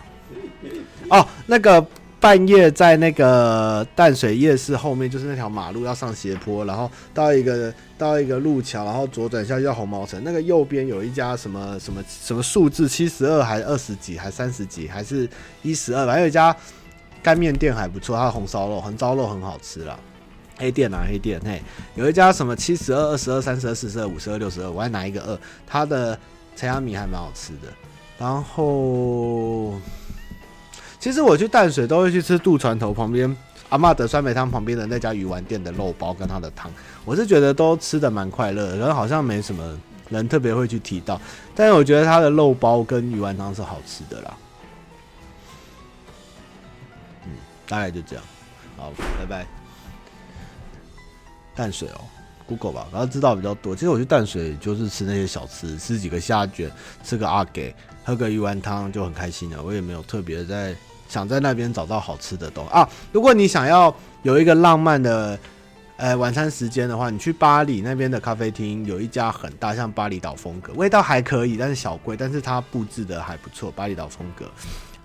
[1.08, 1.84] 哦，那个。
[2.22, 10.22] 半夜在那个淡水夜市后面，就是那条马路要上斜坡，然后到一个到一个路桥，然后左转下去叫红毛城。
[10.22, 15.28] 那个右边有一家什么什么什么数字七十二，还是二十几，还三十几，还是
[15.62, 16.06] 一十二？
[16.06, 16.56] 反正有一家
[17.22, 19.98] 干面店还不错，它的红烧肉、红烧肉很好吃啦。
[20.58, 21.62] 黑店啊，黑店嘿，
[21.94, 25.38] 有一家什么七十二、二十二、三十二、四十二、五十二、六十二，我还拿一个二。
[25.66, 26.18] 它的
[26.56, 27.68] 陈虾米还蛮好吃的，
[28.18, 29.74] 然后。
[31.00, 33.36] 其实我去淡水都会去吃渡船头旁边
[33.70, 36.70] 阿嬷的酸梅汤旁边的那家鱼丸店的肉包跟他的汤，
[37.04, 39.76] 我是觉得都吃的蛮快乐的，然后好像没什么
[40.10, 41.20] 人特别会去提到，
[41.56, 44.32] 但是我觉得它的肉包跟鱼丸汤是好吃的啦。
[47.72, 48.24] 大概就这样，
[48.76, 49.46] 好，拜拜。
[51.54, 52.04] 淡水哦
[52.46, 53.74] ，Google 吧，然后知道比较多。
[53.74, 56.70] 其实我去淡水就是吃那些小吃，吃几个虾卷，
[57.02, 59.62] 吃个阿给，喝个鱼丸汤就很开心了。
[59.62, 60.76] 我也没有特别在。
[61.08, 62.88] 想在那边找到好吃的东西啊！
[63.12, 65.38] 如果你想要有一个浪漫的
[65.98, 74.50] 呃晚餐时间的话，你去巴黎那边的咖啡厅，有一家很大，像巴厘岛风格，味道还可以，但是小贵，但是它布置的还不错，巴厘岛风格。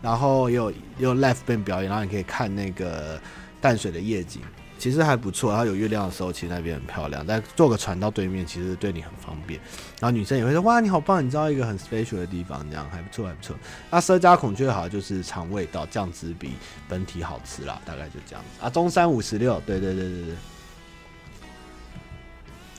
[0.02, 3.20] 然后也有也有 live band 表演，然后你可以看那个
[3.60, 4.42] 淡水的夜景。
[4.80, 7.26] 其实还不错，然后有月亮的时候，其实那边很漂亮。
[7.26, 9.60] 但坐个船到对面，其实对你很方便。
[10.00, 13.56] 然后女生也会说：“哇，你好棒，你知道一个很 special 的地方，这样还不错，还不错。”
[13.90, 16.52] 那畲家孔雀好像就是尝味道，酱汁比
[16.88, 18.70] 本体好吃啦，大概就这样子啊。
[18.70, 20.36] 中山五十六，对对对对对。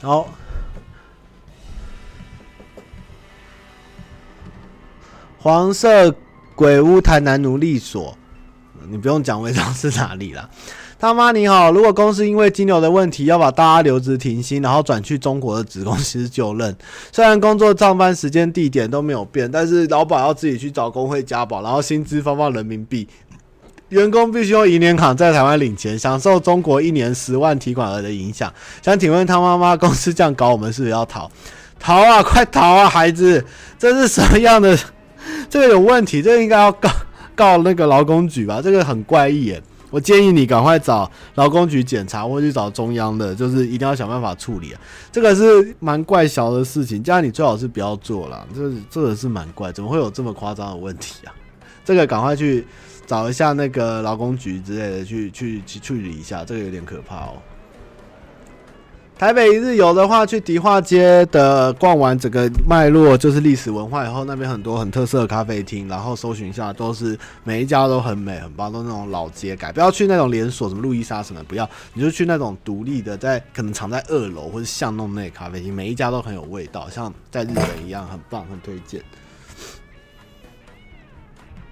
[0.02, 0.28] 好，
[5.36, 6.14] 黄色
[6.58, 8.18] 鬼屋台南奴隶所，
[8.90, 10.50] 你不用讲，我知道是哪里啦。
[10.98, 16.76] 他妈你好，如果公司因为金流的问题要把大家留职停薪，然后转去中国的子公司就任，
[17.12, 23.06] 虽然工作上班时间地点都没有变，但是老板要自己去找工会加保，然后薪资发放人民币，
[23.90, 28.52] 员工必须用银联卡在台湾领钱，享受中国一年十万提款额的影响。
[28.82, 31.30] 想请问他妈妈，公司这样搞，我们是不是要逃？
[31.78, 33.44] 逃啊，快逃啊，孩子，
[33.78, 34.76] 这是什么样的？
[35.48, 36.90] 这个有问题，这个应该要告
[37.34, 38.60] 告那个劳工局吧？
[38.62, 39.62] 这个很怪异耶。
[39.90, 44.80] 我建议你赶快找劳工局检查，或去找中央的，就是一定要想办法处理啊。
[45.10, 48.46] 这个是蛮怪小的事情，这样你最好是不要做了。
[48.54, 51.32] 这这个是蛮怪，怎么会有这么夸张的问题啊？
[51.86, 52.66] 这个赶快去
[53.06, 57.38] 找一下那个劳工局之类的，去去去处理一下，这个有点可怕哦。
[59.18, 79.02] 台北一日游的话，去迪化街的逛完整个脉络，就是历史文化以后，那边很多很特色的咖啡厅，然后搜寻一下，都是每一家都很美很棒，都那种老街改，不要去那种连锁什么路易莎什么，不要，你就去那种独立的，在可能藏在二楼或者巷弄内咖啡厅，每一家都很有味道，像在日本一样，很棒，很推荐。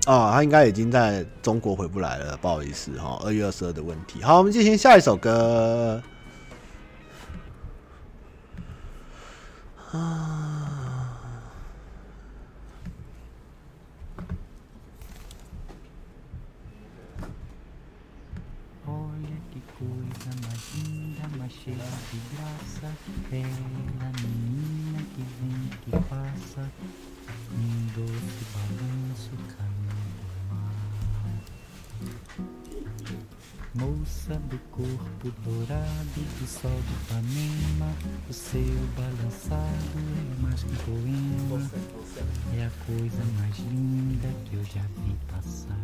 [0.09, 4.21] 哦，他应该已经在中国回不来了，不好意思哈，二月二十二的问题。
[4.21, 6.03] 好，我们进行下一首歌。
[9.99, 10.86] あ
[34.35, 37.93] do corpo dourado do sol de Panema,
[38.29, 38.61] O seu
[38.97, 41.71] balançado é mais que poema.
[42.57, 45.79] É a coisa mais linda que eu já vi passar.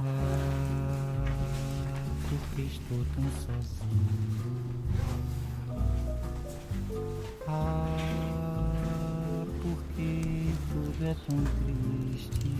[0.00, 1.24] Ah,
[2.28, 4.84] por que estou tão sozinho?
[7.48, 7.86] Ah,
[9.62, 12.59] porque tudo é tão triste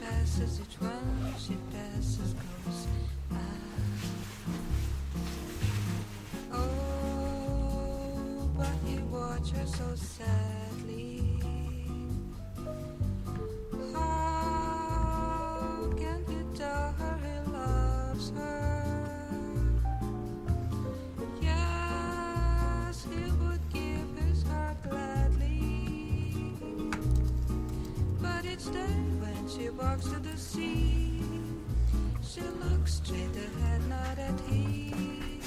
[0.00, 2.59] Passes, each one she passes goes.
[30.00, 31.20] Walks to the sea,
[32.22, 35.40] she looks straight ahead, not at him.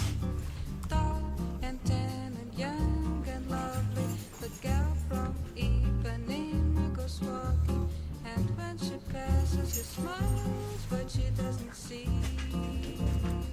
[0.90, 1.24] Tall
[1.62, 4.04] and tan and young and lovely,
[4.42, 7.90] the gal from Ipanema goes walking.
[8.26, 12.10] And when she passes, she smiles, but she doesn't see.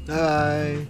[0.06, 0.89] 拜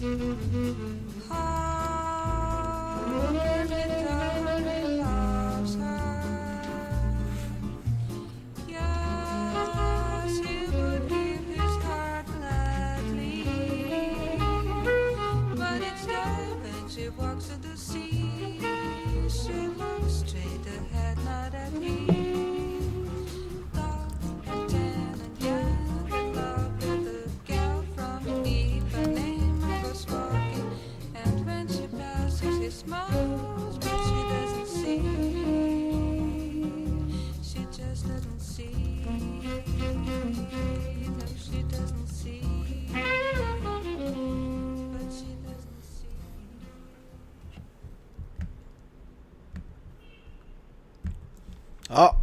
[0.00, 0.29] Mm-hmm.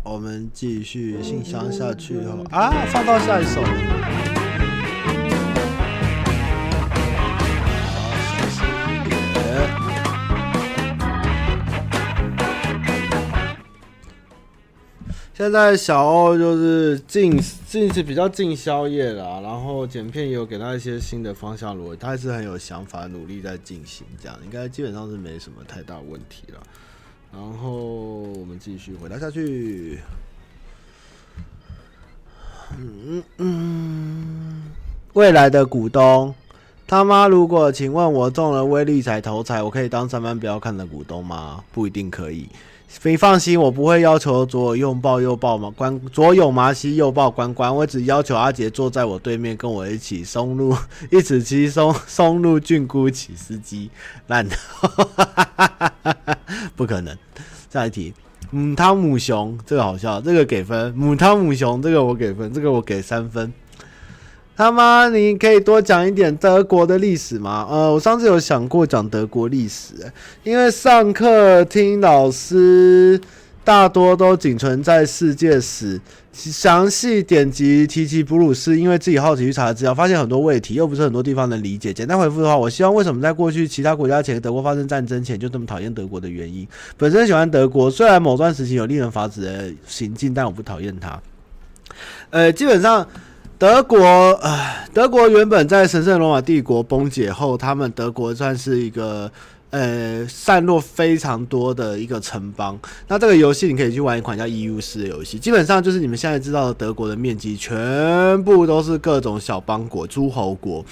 [0.10, 3.62] 我们继续信箱下去后啊，放到下一首。
[15.34, 26.60] 现在小欧就是进进是比较进宵夜啦，然后剪片也有给他一些新的方向逻辑，他还是很有想法，努力在进行，这样应该基本上是没什么太大问题了。
[27.40, 30.00] 然后我们继续回答下去。
[32.80, 34.64] 嗯嗯，
[35.14, 36.34] 未来的股东
[36.88, 41.64] 他妈，如果请问我中了威力彩头彩，我可以当上班不要看的股东吗？
[41.72, 42.50] 不一定可以。
[43.04, 50.76] 你放心，我不会要求左拥抱右抱嘛，关左拥麻西右抱关关，我只要求阿杰坐在我对面，跟我一起松露
[51.12, 53.92] 一起骑松松露菌菇起司机，
[54.28, 54.56] 烂的，
[56.76, 57.16] 不可能。
[57.78, 58.12] 下一题，
[58.50, 60.92] 母汤母熊，这个好笑，这个给分。
[60.96, 63.54] 母汤母熊，这个我给分，这个我给三分。
[64.56, 67.68] 他妈，你可以多讲一点德国的历史吗？
[67.70, 69.94] 呃，我上次有想过讲德国历史，
[70.44, 73.22] 因为上课听老师
[73.68, 76.00] 大多都仅存在世界史，
[76.32, 81.92] 详细点击提及布鲁斯，因为自己好奇去查资料，发现很多问题，又不是很多地方能理解。
[81.92, 86.66] 简单回复的话，我希望为什么在过去其他国家前，德国发生战争前就这么讨厌德国的原因。
[86.96, 91.22] 本身喜欢德国，虽然某段时期有令人发指的行径，但我不讨厌他。
[92.30, 93.06] 呃，基本上。
[93.60, 94.40] 德国，
[94.94, 99.32] 德国原本在神圣罗马帝国崩解后，他们德国算是一个，
[99.70, 102.80] 呃，散落非常多的一个城邦。
[103.08, 110.84] 那这个游戏你可以去玩一款叫 EU 四的游戏，基本上就是你们现在知道的德国的面积，全部都是各种小邦国、诸侯国。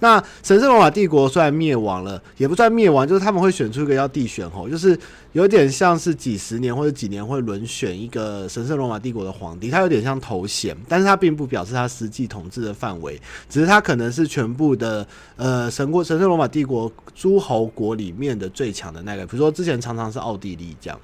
[0.00, 4.98] 那神圣罗马帝国虽然灭亡了，也不算灭亡，就是他们会选出一个叫帝选侯，就是
[5.34, 15.04] 有点像是几十年或者几年会轮选一个神圣罗马帝国的皇帝，他有点像头衔，但是他并不表示他实际统治的范围，只是他可能是全部的
[15.34, 20.98] 呃神国神圣罗马帝国诸侯国里面的最强的那个，比如说之前常常是奥地利这样。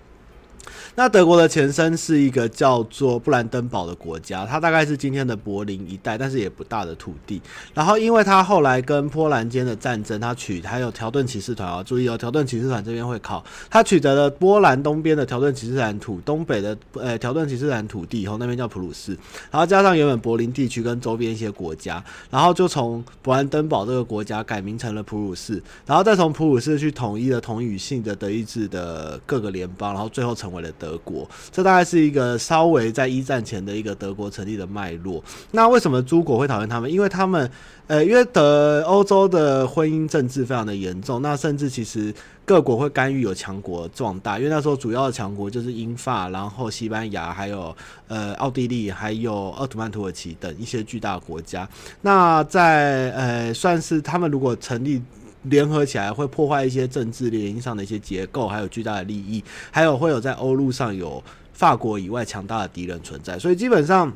[0.96, 7.40] 那德国的前身是一个叫做布兰登堡的国家，它大概是今天的柏林一带，但是也不大的土地。
[7.72, 19.16] 然后，因为它后来跟波兰间的战争，它取还有条顿骑士团啊，注意哦，条顿骑士团这边会考，它取得了波兰东边的条顿骑士团土，东北的呃条顿骑士团土地以后，那边叫普鲁士，
[19.50, 30.68] 然后加上原本柏林地区跟周边一些国家，然后就从布兰登堡这个国家改名成了普鲁士，然后再从普鲁士去统一了同语性的德意志的各个联邦，然后最后成为了。
[30.80, 35.22] 德国，这大概是一个稍微在一战前的一个德国成立的脉络。
[35.50, 36.90] 那为什么诸国会讨厌他们？
[36.90, 37.48] 因为他们，
[37.86, 41.20] 呃，因为德欧洲的婚姻政治非常的严重。
[41.20, 42.12] 那甚至其实
[42.46, 47.76] 各国会干预有强国壮大，因为那时候主要的强国就是英法，然后西班牙，还有
[48.08, 51.68] 呃奥地利，还有奥图曼土耳其等一些巨大的国家。
[52.00, 55.02] 那在呃算是他们如果成立。
[55.44, 61.22] 联合起来会破坏一些政治联姻上的一些结构，还有巨大的利益，还有会有在欧陆上有
[61.54, 64.12] 法国以外强大的敌人存在，所以基本上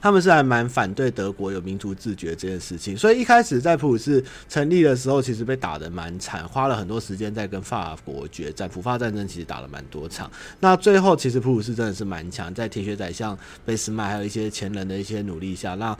[0.00, 2.96] 他们是还蛮反对德国有民族自觉这件事情。
[2.96, 10.30] 所以一开始在普鲁士成立的时候，其实被打得蛮惨，花了很多时间在跟法国决战，普法战争其实打了蛮多场。
[10.60, 15.96] 那最后其实普鲁士真的是蛮强，在铁血宰相俾斯麦还有一些前人的一些努力下，让。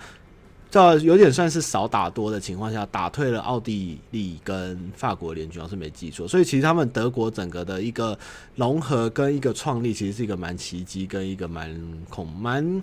[0.70, 6.26] 叫有点算是少打多的情况下，打退了奥地利跟法国联军，要是没记错。
[6.28, 8.18] 所以其实他们德国整个的一个
[8.56, 11.74] 融合跟一个创立，其实是一个蛮奇迹跟一个蛮
[12.10, 12.80] 恐蛮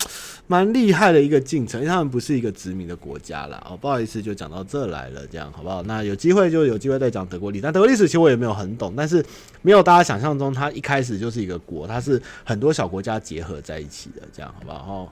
[0.48, 1.82] 蛮厉害的一个进程。
[1.82, 3.62] 因为他们不是一个殖民的国家啦。
[3.70, 5.84] 哦，不好意思，就讲到这来了，这样好不好？
[5.84, 7.62] 那有机会就有机会再讲德国历史。
[7.62, 9.24] 但德国历史其实我也没有很懂，但是
[9.62, 14.94] 没有大家想象中，它一开始就是一个国，它是很多小国家结合在一起的，这样好不好？
[14.94, 15.10] 哦。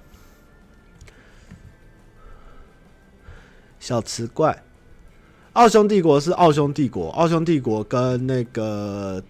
[3.82, 4.64] 小池怪，
[5.53, 9.22] 奥匈帝国是奥匈帝国，奥匈帝国跟那个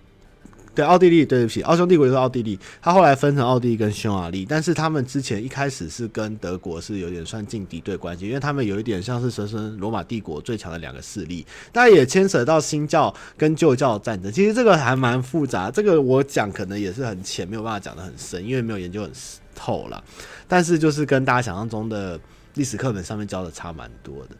[0.75, 19.11] 对奥地利，对不起，奥匈帝国就是奥地利，它后来分成奥地利跟匈牙利，但是他们之前一开始是跟德国是有点算近敌对关系，因为他们有一点像是神圣罗马帝国最强的两个势力，但也牵扯到新教跟旧教的战争，其实这个还蛮复杂，这个我讲可能也是很浅，没有办法讲得很深，因为没有研究很
[19.55, 20.03] 透了，
[20.45, 22.19] 但是就是跟大家想象中的。
[22.55, 24.35] 历史课本上面教的差蛮多的。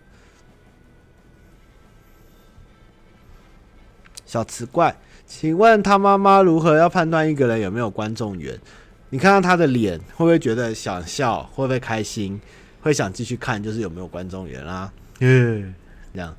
[4.26, 8.58] 小池怪，请问他妈妈如何要判断一个人有没有观众缘？
[9.10, 11.44] 你看到他的脸，会不会觉得想笑？
[11.54, 12.40] 会不会开心？
[12.80, 13.62] 会想继续看？
[13.62, 14.94] 就是有没有观众缘啊？
[15.20, 15.76] 嗯，
[16.14, 16.34] 这样。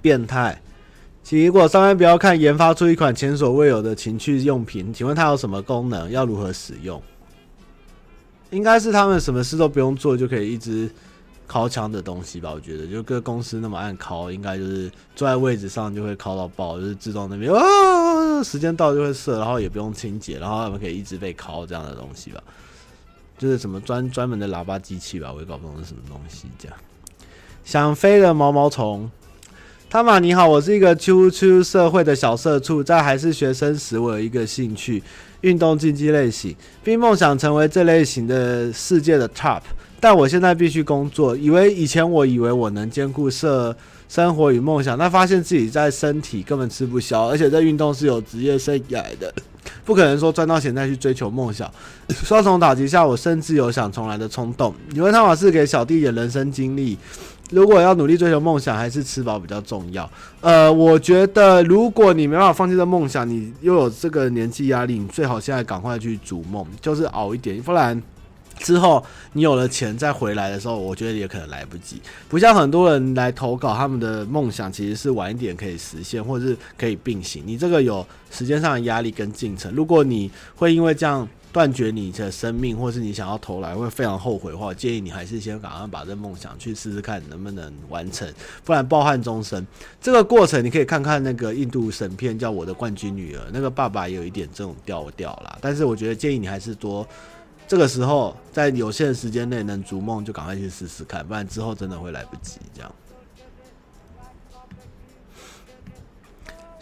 [0.00, 0.60] 变态。
[1.24, 6.10] 请如果上面不要看研发出一款前所未有的情趣用品，请问它有什么功能？
[6.10, 7.02] 要如何使用？
[8.52, 10.88] 应该是他们什么事都不用做就可以一直
[11.48, 12.52] 敲枪的东西吧？
[12.54, 22.42] 我觉得，就各公司那么按敲，应该就是坐在位置上就会敲到爆，就是自动那边啊，时间到就会射，然后也不用清洁，然后他们可以一直被敲这样的东西吧？
[23.38, 25.32] 就是什么专专门的喇叭机器吧？
[25.32, 26.46] 我也搞不懂是什么东西。
[26.58, 26.76] 这样
[27.64, 29.10] 想飞的毛毛虫。
[29.90, 35.02] 汤玛你好，我是一个初出社会的小社畜，在还是学生时，我有一个兴趣，
[35.42, 39.60] 运动竞技类型，并梦想成为这类型的世界的 top。
[40.00, 43.76] 但我现在必须工作，以为以前我以为我能兼顾社
[44.08, 49.32] 生活与梦想，但发现自己在身体根本吃不消，而且在运动是有职业生涯的，
[49.84, 51.70] 不可能说赚到钱再去追求梦想。
[52.24, 54.74] 双重打击下，我甚至有想重来的冲动。
[54.90, 56.98] 你问汤玛士给小弟一点人生经历。
[57.50, 60.10] 如果要努力追求梦想，还是吃饱比较重要。
[60.40, 68.02] 呃，我觉得如果你没办法放弃这梦想，你又有这个年纪压力，你最好现在赶快去逐梦，就是熬一点，不然
[68.58, 69.04] 之后
[69.34, 72.00] 你有了钱再回来的时候，我觉得也可能来不及。
[72.28, 77.42] 不像很多人来投稿，他们的梦想其实是晚一点可以实现，或者是可以并行。
[77.44, 81.28] 你这个有时间上的压力跟进程，如果你会因为这样。
[81.52, 88.26] 断绝你的生命，或是你想要投来会非常后悔的话，建议你还是先赶快把这梦想去试试看能不能完成，
[88.64, 89.64] 不然抱憾终生。
[90.00, 95.58] 这个过程你可以看看那个印度神片叫《我的冠军女儿》，那个爸爸也有一点这种调调啦。
[95.60, 97.06] 但是我觉得建议你还是多，
[97.68, 102.90] 这个时候在有限时间内能逐梦就赶快去试试看，不然之后真的会来不及这样。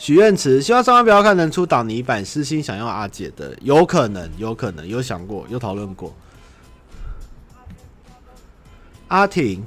[0.00, 6.10] 许愿池，希望上方不要看能出挡泥板，私心想要阿姐的，有可能，有可能，有想过，有讨论过。
[9.08, 9.62] 阿婷，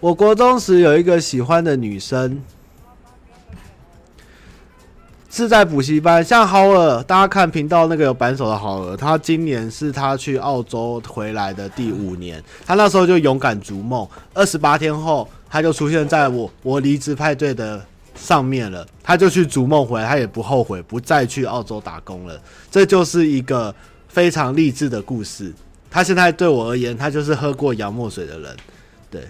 [0.00, 2.40] 我国中时有一个喜欢的女生，
[5.28, 15.28] 是在补习班，像豪尔，大家看频道那个有扳手的豪尔，他今年是他去澳洲回来的第五年，他那时候就勇敢逐梦，二十八天后。
[15.50, 22.40] 他就出现在我我离职派对的上面了，他就去逐梦回来，他也不后悔，不再去澳洲打工了。
[22.70, 23.74] 这就是一个
[24.08, 25.52] 非常励志的故事。
[25.90, 28.56] 他现在对我而言，他就是喝过洋墨水的人。
[29.10, 29.22] 对，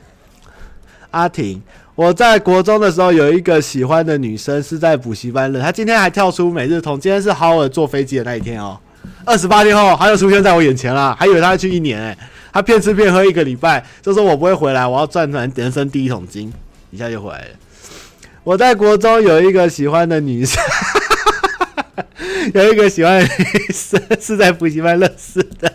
[1.11, 1.63] 阿婷，
[1.95, 8.79] 我在国中的时候有一个喜欢的女生是在补习班的，她今天还跳出每日通，今天是豪尔坐飞机的那一天哦。
[9.25, 12.17] 二十八天后，他就出现在我眼前了，还以为他要去一年哎、
[12.53, 16.53] 他骗吃骗喝一个礼拜，就说我不会回来，我要赚赚人生第一桶金，
[16.91, 17.51] 一下就回来了。
[18.43, 20.63] 我在国中有一个喜欢的女生，
[22.55, 25.73] 有一个喜欢的女生是在补习班认识的，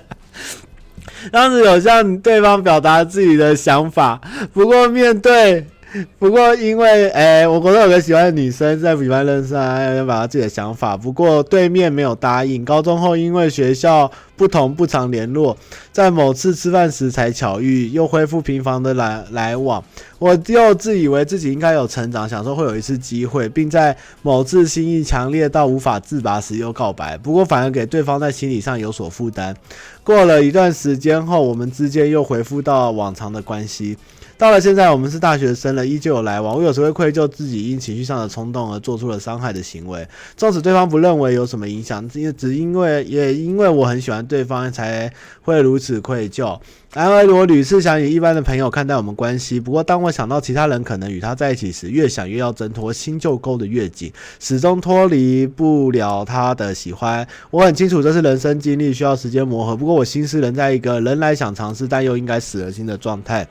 [1.31, 4.19] 当时有向对方表达自己的想法，
[4.53, 5.67] 不过面对。
[6.19, 10.97] 不过，因为诶、我国中有个喜欢的女生在补习班认识，还要表达自己的想法。
[10.97, 12.65] 不过对面没有答应。
[12.65, 15.55] 高中后因为学校不同，不常联络，
[15.93, 19.81] 在某次吃饭时才巧遇，又恢复频繁的来来往。
[20.19, 27.17] 我又自以为自己应该有成长，想说会有一次机会，并在某次心意强烈到无法自拔时又告白。
[27.17, 29.55] 不过反而给对方在心理上有所负担。
[30.03, 33.97] 过了一段时间后，我们之间又恢复到往常的关系。
[34.37, 36.57] 到了现在，我们是大学生了，依旧有来往。
[36.57, 40.05] 我有时会愧疚自己因情绪上的冲动而做出了伤害的行为，
[40.35, 45.09] 纵使对方不认为有什么影响，因只因为也因为我很喜欢对方，才
[45.41, 46.59] 会如此愧疚。
[46.93, 49.57] 然而，我屡次想以一般的朋友看待我们关系。
[49.57, 57.25] 不过，当我想到其他人可能与他在一起时，越想越要挣脱，心就勾得越紧，始终脱离不了他的喜欢。
[57.51, 59.77] 我很清楚这是人生经历，需要时间磨合。
[59.77, 63.47] 不过，我心思仍在一个仍来想尝试，但又应该死了心的状态。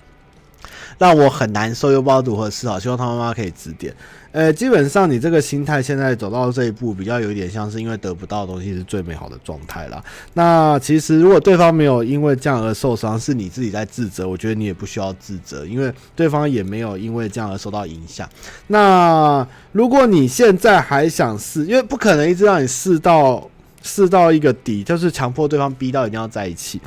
[0.99, 2.79] 让我很难受，又不知道如何是好。
[2.79, 3.95] 希望他妈妈可以指点。
[4.33, 10.03] 呃，基本上你这个心态现在走到这一步，比较有一点像是因为得不到的东西是最美好的状态啦。
[10.33, 18.29] 那其实如果对方没有因为这样而受伤，是你自己在自责，我觉得你也不需要自责，因为对方也没有因为这样而受到影响。
[18.67, 23.49] 那如果你现在还想试，因为不可能一直让你试到。
[23.87, 26.81] 试到一个底，就是强迫对方逼到一定要在一起。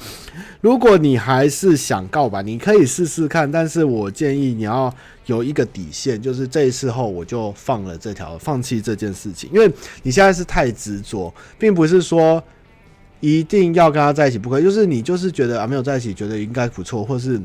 [0.62, 4.92] 如果你还是想告白，你可以试试看，但是我建议你要
[5.28, 9.72] 有一个底线，就是这一次后我就放了这条，放弃这件事情，因为
[10.02, 12.44] 你现在是太执着，并不是说
[13.20, 17.40] 一定要跟他在一起不可以，就是你就是觉得啊没有在一起，觉得应该不错，或是。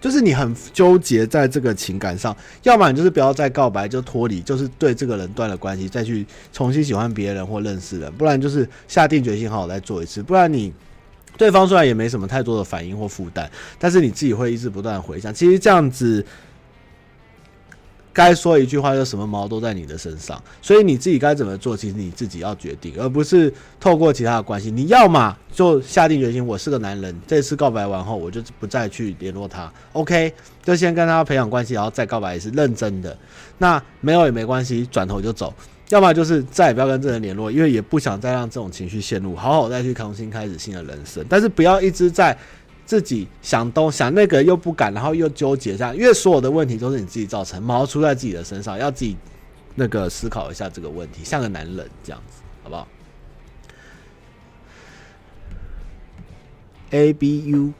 [0.00, 10.72] 就是你很纠结在这个情感上，要么你就是不要再告白，就脱离，就是对这个人断了关系，再去重新喜欢别人或认识人，不然就是下定决心好好再做一次，不然你
[11.36, 16.24] 对方虽然也没什么太多的反应或负担，但是你自己会一直不断回想，其实这样子
[18.18, 24.72] 该说一句话，就什么毛都在你的身上，所以你自己该怎么做，其实你自己要决定，而不是透过其他的关系。
[24.72, 29.72] 你要嘛就下定决心，我是个男人，这次告白完后，我就不再去联络他。
[29.92, 30.34] OK，
[30.64, 33.16] 就先跟他培养关系，然后再告白也是认真的。
[33.58, 35.54] 那没有也没关系，转头就走。
[35.90, 41.24] 要么就是再也不要跟这人联络，因为也不想再让这种情绪陷入，好好再去重新开始新的人生。
[41.28, 42.36] 但是不要一直在。
[42.88, 49.14] 自己想东想那个又不敢，然后又纠结这样，因为所有的问题都是你自己造成，毛出在自己的身上，要自己
[49.74, 52.88] 那个思考一下这个问题，像个男人这样子，好不好
[56.92, 57.74] ？A B U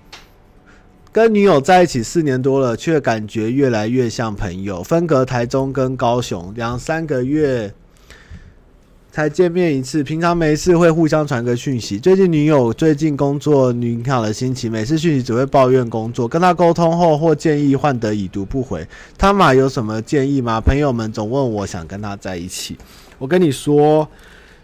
[1.10, 7.72] 跟女友在一起四年多了，却感觉越来越像朋友，分隔台中跟高雄两三个月。
[9.19, 11.99] 才见面一次，平常没事会互相传个讯息。
[11.99, 16.28] 最近女友最近工作女好的心情，每次讯息只会抱怨工作。
[16.28, 18.86] 跟他沟通后或建议换得已读不回。
[19.19, 20.61] 他妈有什么建议吗？
[20.61, 22.78] 朋友们总问我想跟他在一起。
[23.19, 24.09] 我跟你说，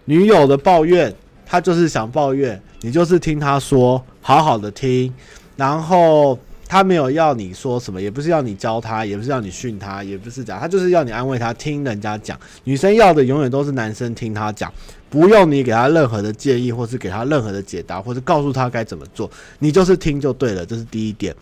[0.05, 1.12] 女友的抱怨，
[1.44, 5.12] 他就是想抱怨，你就是听他说，好好的听，
[5.56, 6.39] 然后。
[6.74, 12.36] 他没有要你说什么，也不是要你教他，也不是要你训他，也不是这样，他就是要你安慰他，听人家讲。
[12.64, 14.74] 女生要的永远都是男生听他讲，
[15.09, 19.30] 不用你给他任何的建议，或是给他任何的解答，或是告诉他该怎么做，
[19.60, 20.66] 你就是听就对了。
[20.66, 21.32] 这是第一点。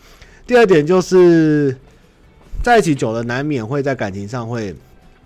[0.45, 1.75] 第二点就是
[2.61, 4.75] 在一起久了，难免会在感情上会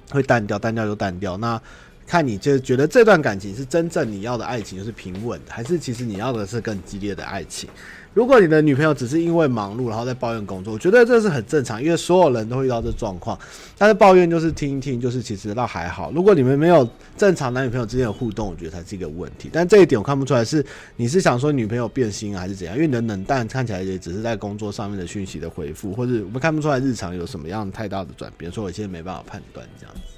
[0.09, 1.35] 会淡掉，淡掉就淡掉。
[1.35, 1.61] 那
[2.07, 7.69] 看你就觉得这段感情是真正你要的爱情，是平稳的，还是其实你要的是更激烈的爱情？
[8.17, 13.37] 如果你的女朋友只是因为忙碌，然后在抱怨工作，我觉得这是很正常，因为所有人都会遇到这状况。
[13.77, 16.11] 但是抱怨就是听一听，就是其实倒还好。
[16.11, 19.51] 如果你们没有正常男女朋友之间的互动，我觉得才是一个问题。
[19.53, 20.65] 但这一点我看不出来是
[20.95, 22.75] 你是想说女朋友变心还是怎样？
[22.75, 30.16] 因为你的冷淡看起来也只是在工作上面的讯息的回复，或者我们看不出来日常有什么样太大的转变，所以我现在没办法判断这样子。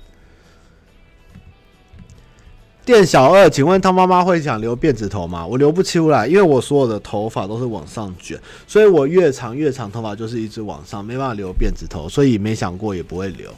[2.90, 5.46] 店小二，请问他妈妈会想留辫子头吗？
[5.46, 8.36] 我留不出来，因为我所有的头发都是往上卷，
[8.66, 13.52] 所以我越长越长头发就是一直往上，没办法留辫子头，所以没想过也不会留。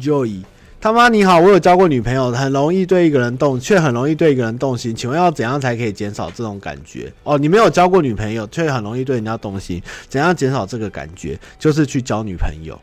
[0.00, 0.44] Joey，
[0.80, 7.12] 他妈你好，我有交过女朋友，很容易对一个人动，却很容易对一个人动心，请问要怎样才可以减少这种感觉？
[7.24, 11.36] 哦，你没有交过女朋友，却很容易对人家动心，怎样减少这个感觉？
[11.58, 12.80] 就是去交女朋友。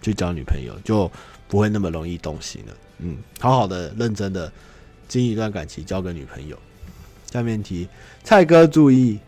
[0.00, 1.10] 去交女朋友就
[1.48, 2.74] 不会那么容易动心了。
[2.98, 4.50] 嗯，好好的、认真的
[5.08, 6.56] 经营一段感情，交个女朋友。
[7.32, 7.88] 下面题，
[8.24, 9.18] 蔡哥注意，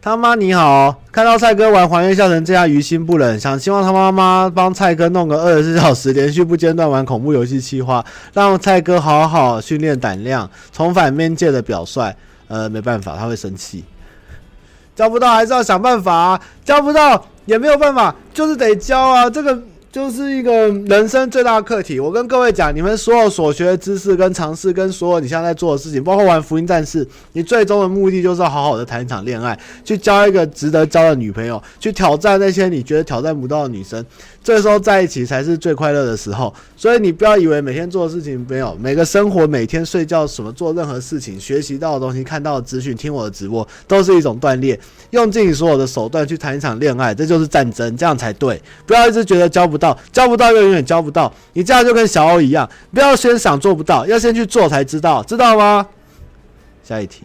[0.00, 12.14] 他妈你好，看到蔡哥玩还原笑成这样，于心不忍，想希望他妈妈帮蔡哥弄个二十四小时连续不间断玩恐怖游戏企划，让蔡哥好好训练胆量，重返面界的表率。
[12.46, 13.84] 呃，没办法，他会生气。
[14.94, 17.26] 交不到还是要想办法啊，交不到。
[17.46, 19.28] 也没有办法，就是得教啊！
[19.28, 19.62] 这个
[19.92, 22.00] 就是一个人生最大的课题。
[22.00, 34.04] 我跟各位讲，你们所有所学的知识跟尝试，跟所有你现在在做的事情，包括玩福音战士，你最终的目的就是要好好的谈一场恋爱，去交一个值得交的女朋友，去挑战那些你觉得挑战不到的女生。
[34.44, 44.78] 这时候在一起才是最快乐的时候，所以你不要以为每天做的事情没有，每个生活、每天睡觉什么做任何事情、学习到的东西、看到的资讯、听我的直播，都是一种锻炼。
[45.12, 48.60] 用尽你所有的手段去谈一场恋爱，这就是战争，这样才对。
[48.84, 51.32] 不要一直觉得交不到，交不到又永远交不到。
[51.54, 55.88] 你这样就跟小欧一样，不要先想做不到，要先去做才知道，知道吗？
[56.82, 57.22] 下一题，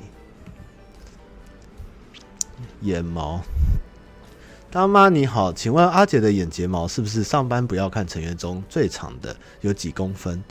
[2.84, 3.42] 眼毛。
[4.72, 9.36] 大妈你好，请问阿姐的眼睫毛是不是上班不要看成员中最长的？
[9.62, 10.44] 有几公分？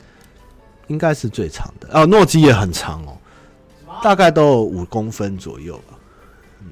[0.87, 2.05] 应该是最长的哦。
[2.05, 3.17] 诺基也很长哦，
[4.03, 5.97] 大概都有五公分左右吧。
[6.59, 6.67] 嗯，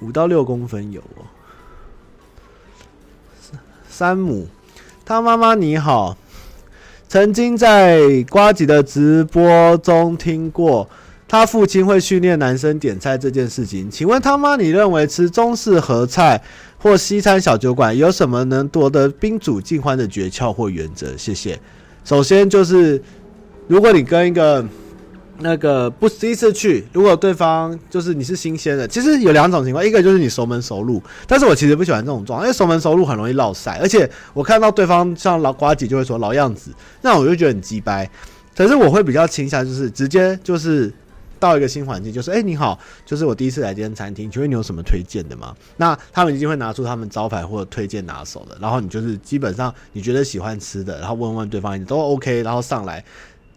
[0.00, 1.26] 五到六公分有哦。
[3.88, 4.46] 山姆，
[5.04, 6.16] 他妈妈你好，
[7.08, 10.88] 曾经在瓜吉的直播中听过。
[11.28, 16.40] 他父亲会训练男生点菜这件事情，请问他妈，你认为吃中式合菜
[16.78, 21.16] 或西餐小酒馆有什么能夺得宾主尽欢的诀窍或原则？
[21.16, 21.58] 谢谢。
[22.04, 23.02] 首先就是，
[23.66, 24.64] 如果你跟一个
[25.40, 36.70] 那个不第一次去，如果对方就是你是新鲜的，其实有两种情况，一个就是你熟门熟路，但是我其实不喜欢这种状，因为熟门熟路很容易落赛，而且我看到对方像老瓜姐就会说老样子，
[37.02, 38.08] 那我就觉得很鸡掰。
[38.56, 40.92] 可是我会比较倾向就是直接就是。
[41.46, 45.54] 到一个新环境，就是哎、你好，就是我第一次来这间餐厅，请问你有什么推荐的吗？
[45.76, 53.04] 那他们一定会拿出他们招牌或者推荐拿手的，然后你就是基本上你觉得喜欢吃的，然后问问对方，你都 OK，然后上来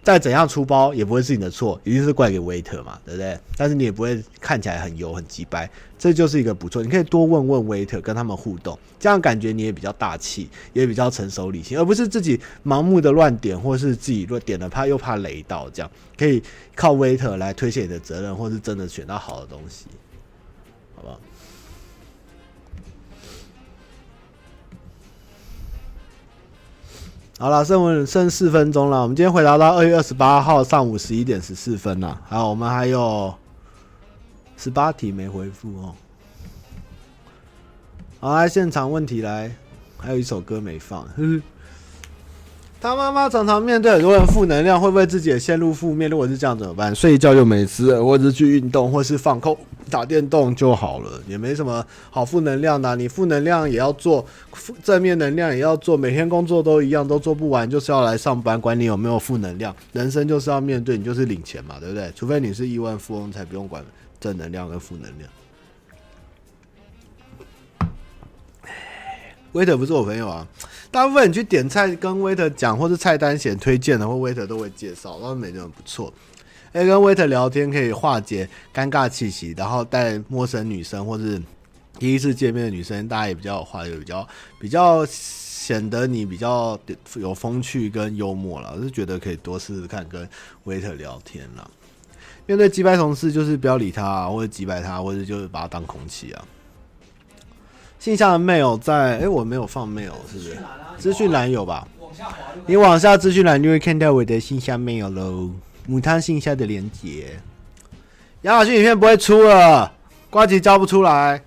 [0.01, 3.37] 再怎样出包也不会是你的错，一定是怪给 waiter 嘛，对不对？
[3.57, 6.81] 但是你也不会看起来很油很鸡掰，这就是一个不错。
[6.81, 16.41] 你可以多问问 waiter，跟他们互动，这样感觉你也比较大气，也比较成熟理性，而不是自己盲目的乱点，或是自己乱点了怕又怕雷到，这样可以
[16.75, 19.85] 靠 waiter 来推卸你的责任，或是真的选到好的东西，
[20.95, 21.19] 好不好？
[27.41, 29.01] 好了，剩剩四分钟了。
[29.01, 32.19] 我们今天回答到二月二十八号上午十一点十四分了。
[32.27, 33.33] 好，我们还有
[34.57, 35.95] 十八题没回复哦。
[38.19, 39.55] 好，来现场问题来，
[39.97, 41.01] 还有一首歌没放。
[41.03, 41.41] 呵 呵
[42.81, 46.09] 他妈妈常常面对很多人负能量，会不会自己也陷入负面？
[46.09, 46.93] 如果是这样怎么办？
[46.93, 49.57] 睡一觉就没事，或者是去运动，或是放空
[49.89, 52.95] 打电动就好了，也没什么好负能量的。
[52.95, 54.25] 你负能量也要做，
[54.83, 58.61] 正面能量也要做，每天工作都一样，都做不完，就是要来上班。
[58.61, 62.11] 管你有没有负能量，人生就是要面对，你就是领钱嘛，对不对？
[62.15, 63.83] 除非你是亿万富翁，才不用管
[64.19, 65.29] 正能量跟负能量。
[69.53, 70.47] 威特不是我朋友啊。
[70.91, 76.13] 大部分你去点菜跟 waiter 讲，或是菜单写推荐的，或 waiter 都会介绍，然后每个人不错。
[76.71, 81.41] 哎，跟 waiter 聊天可以化解尴尬气息，然后带陌生女生或是
[81.97, 84.27] 第一次见面的女生，大家也比较有话，也比较
[84.59, 86.79] 比较显得你比较
[87.15, 88.73] 有风趣跟幽默了。
[88.77, 90.27] 我是觉得可以多试试看跟
[90.65, 91.69] waiter 聊天了。
[92.45, 96.45] 面对击败同事，就是不要理他啊，或者击败他，或者就是把他当空气啊。
[97.99, 100.57] 信箱的 mail 在，哎、欸，我没有放 mail，是不是？
[100.97, 101.87] 资讯栏有吧？
[102.65, 105.51] 你往下资讯栏就会看到我的信箱 mail 喽，
[105.89, 107.41] 母汤信箱的连接。
[108.43, 109.91] 亚马逊影片不会出了，
[110.29, 111.43] 瓜吉交不出来。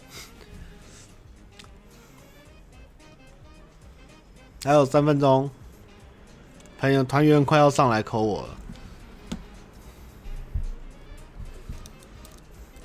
[4.65, 5.49] 还有三分钟，
[6.81, 8.49] 朋友团员快要上来扣我了。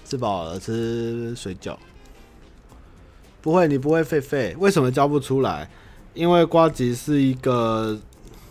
[0.06, 1.76] 吃饱了，吃水饺。
[3.42, 4.56] 不会，你不会废废。
[4.60, 5.68] 为什么交不出来？
[6.14, 8.00] 因为瓜吉是一个，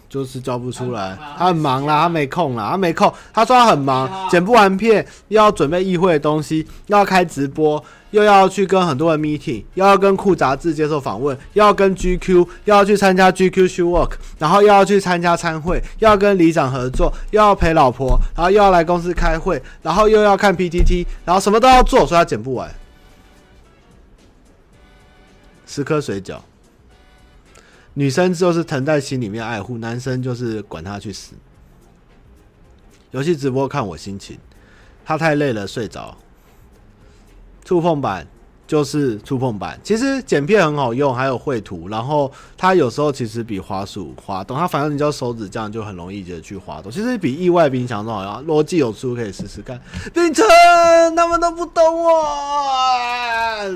[0.08, 1.16] 就是交不出来。
[1.36, 3.12] 他很忙啦，他没空啦，他没空。
[3.32, 12.34] 他说他很忙，剪不完片，又要准备议会的东西，又要开直播，又要去跟很多人 meeting，又要跟酷杂志接受访问，又要跟 GQ，
[12.64, 22.70] 又要去参加 GQ show work，然后又要去参加参会，又要跟里长合作，又要陪老婆，然后又要来公司开会，然后又要看 PTT，然后什么都要做，所以他剪不完。
[25.68, 26.36] 十颗水饺，
[27.98, 31.32] 女生就是疼在心里面爱护，男生就是管他去死。
[33.10, 34.38] 游戏直播看我心情，
[35.02, 36.14] 他太累了睡着。
[37.64, 38.26] 触碰板
[38.66, 41.88] 就是触碰板，其实剪片很好用，还有绘图。
[41.88, 46.92] 然后它有时候其实比滑鼠滑动，它反正你叫手指这样就很容易的去滑动。
[46.92, 49.80] 其实比意外冰箱都好用，逻辑有出可以试试看。
[50.12, 50.44] 冰城
[51.16, 52.12] 他们都不懂我，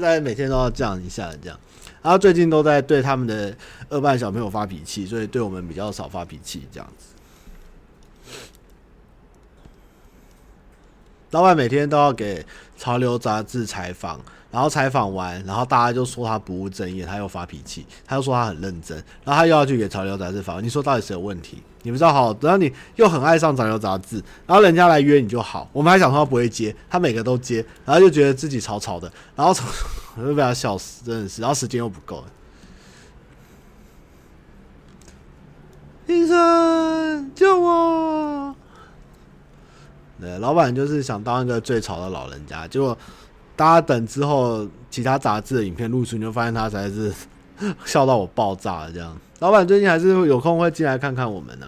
[0.03, 1.59] 来每天都要这样一下这样。
[2.03, 3.55] 他最近都在对他们的
[3.89, 7.07] 二班小朋友发脾气，所以对我们比较少发脾气这样子。
[11.31, 12.45] 老板每天都要给
[12.77, 14.21] 潮流杂志采访，
[14.51, 20.65] 然后采访完，然后大家就说他不务正业，他又发脾气，他又说他很认真，然后他又要去给潮流杂志访问。
[20.65, 21.63] 你说到底谁有问题？
[21.83, 29.67] 你不知道好，等到你又很爱上长流杂志，然后人家来约你就好，我们还想说他不会接，他每个都接，然后就觉得自己吵吵的，然后从。
[30.17, 32.25] 我就被他笑死，真的是，然后时间又不够。
[36.09, 38.55] 医生救我！
[40.21, 42.99] 对，老板就是想当一个最吵的老人家，结果
[43.55, 47.15] 大家等之后，其他杂志的影片露出，你就发现他才是
[47.85, 48.93] 笑到我爆炸了。
[48.93, 51.67] 这样，老板最近还是有空会进来看看我们呢。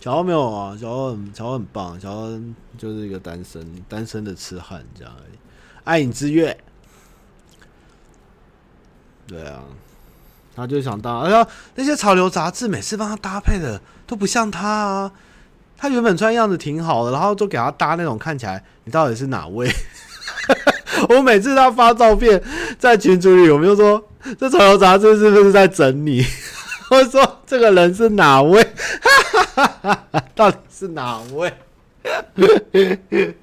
[0.00, 2.40] 小欧没有啊，小欧小欧很棒，小欧
[2.78, 5.36] 就是一个单身单身的痴汉这样而已。
[5.82, 6.56] 爱影之月，
[9.26, 9.64] 对啊，
[10.54, 11.44] 他就想当，哎呀，
[11.74, 15.12] 那些潮流杂志每次帮他搭配的都不像他啊，
[15.76, 19.68] 他原本穿样子挺好的，然后就给他搭那种看起来，你到底是哪位？
[21.10, 22.40] 我每次他发照片
[22.78, 24.07] 在群组里，我们就说
[24.38, 26.24] 这潮流杂志是不是在整你？
[26.90, 28.66] 我说这个人是哪位？
[30.34, 31.52] 到底是哪位？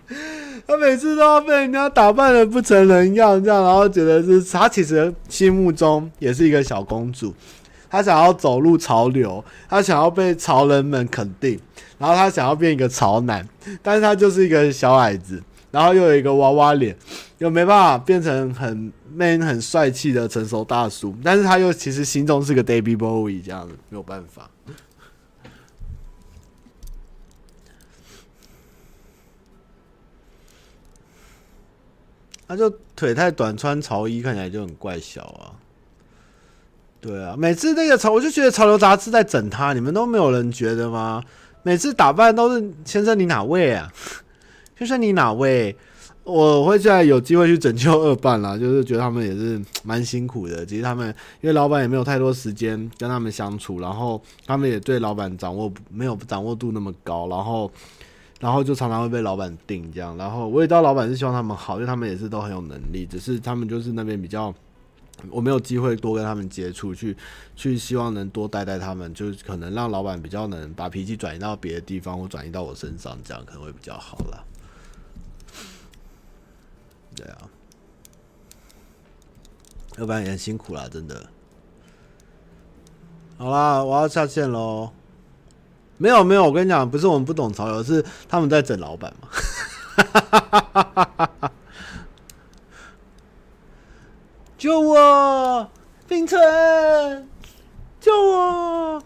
[0.67, 7.31] 他每次都要被人家打扮的不成人样，这样，然后觉得是他其实心目中也是一个小公主，
[7.87, 11.59] 他想要走入潮流，他想要被潮人们肯定，
[11.99, 13.47] 然后他想要变一个潮男，
[13.83, 15.43] 但是他就是一个小矮子，
[15.75, 16.95] 然后又有一个娃娃脸
[17.39, 24.49] 又没办法变成很 man 很帅气的成熟大叔但是他又其实心中是个 baby boy 这样子没有办法。
[32.47, 35.59] 他就腿太短穿潮衣看起来就很怪小啊。
[37.01, 41.21] 对啊每次那个潮我就觉得潮流杂志在整他你们都没有人觉得吗？
[41.63, 43.91] 每次打扮都是先生你哪位啊？
[44.77, 45.75] 就是，你哪位？
[46.23, 50.65] 我会在有机会去拯救二办啦，就是觉得他们也是蛮辛苦的。
[50.65, 51.07] 其实他们
[51.39, 57.71] 因为老板也没有太多时间跟他们相处，然后他们也对老板掌握没有掌握度那么高，然后
[58.39, 60.17] 然后就常常会被老板定这样。
[60.17, 64.53] 然后我也知道老板是希望他们好，因为他们也是都很有能力，只是他们就是那边比较。
[65.29, 67.15] 我没有机会多跟他们接触，去
[67.55, 74.43] 去希望能多带带他们，就是可能让老板比较能把脾气转移到别的地方，或转移到我身上，这样可能会比较好啦。
[77.15, 77.37] 对啊，
[79.97, 81.29] 要不然也辛苦啦，真的。
[83.37, 84.91] 好啦，我要下线喽。
[85.97, 89.29] 没有没有，我跟你讲，不是我们不懂潮流，是他们在整老板嘛。
[94.57, 95.69] 救我，
[96.07, 96.37] 冰城！
[98.01, 99.01] 救我！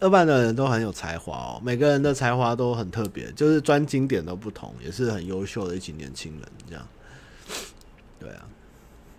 [0.00, 6.48] 二班的人都很有才华哦，每个人的才华都很特别，就是专精点都不同，也是很优秀的一群年轻人。
[6.66, 6.88] 这样，
[8.18, 8.46] 对啊。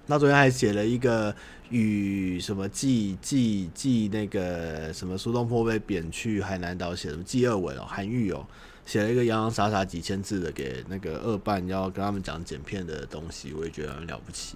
[0.08, 1.34] 那昨天还写了一个
[1.70, 8.46] 与什么记记记那个什么苏东坡被贬去海南岛，写什么记二文哦，韩愈哦，
[8.86, 14.56] 写了一个洋洋洒洒几千字的给那个二班要跟他们讲剪片的东西，我也觉得很了不起。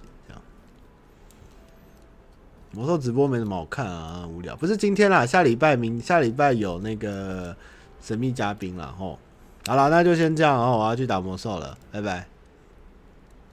[2.76, 4.54] 魔兽直播没什么好看啊，无聊。
[4.54, 7.56] 不是今天啦，下礼拜明下礼拜有那个
[8.02, 8.94] 神秘嘉宾啦。
[8.98, 9.18] 吼。
[9.66, 12.28] 好了，那就先这样，哦我要去打魔兽了，拜拜。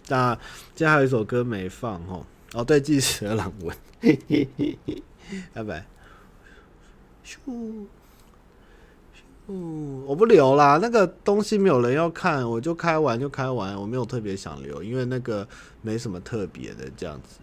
[0.09, 0.35] 那
[0.75, 4.77] 今天还有一首歌没放吼，哦对，计时的朗文，嘿嘿嘿，
[5.55, 5.85] 拜拜。
[7.25, 7.37] 咻
[9.47, 9.53] 咻，
[10.05, 15.47] 我不留啦，那个东西没有人要看，我就开完就开完，我没有特别想留，因为那个
[15.81, 17.39] 没什么特别的这样子。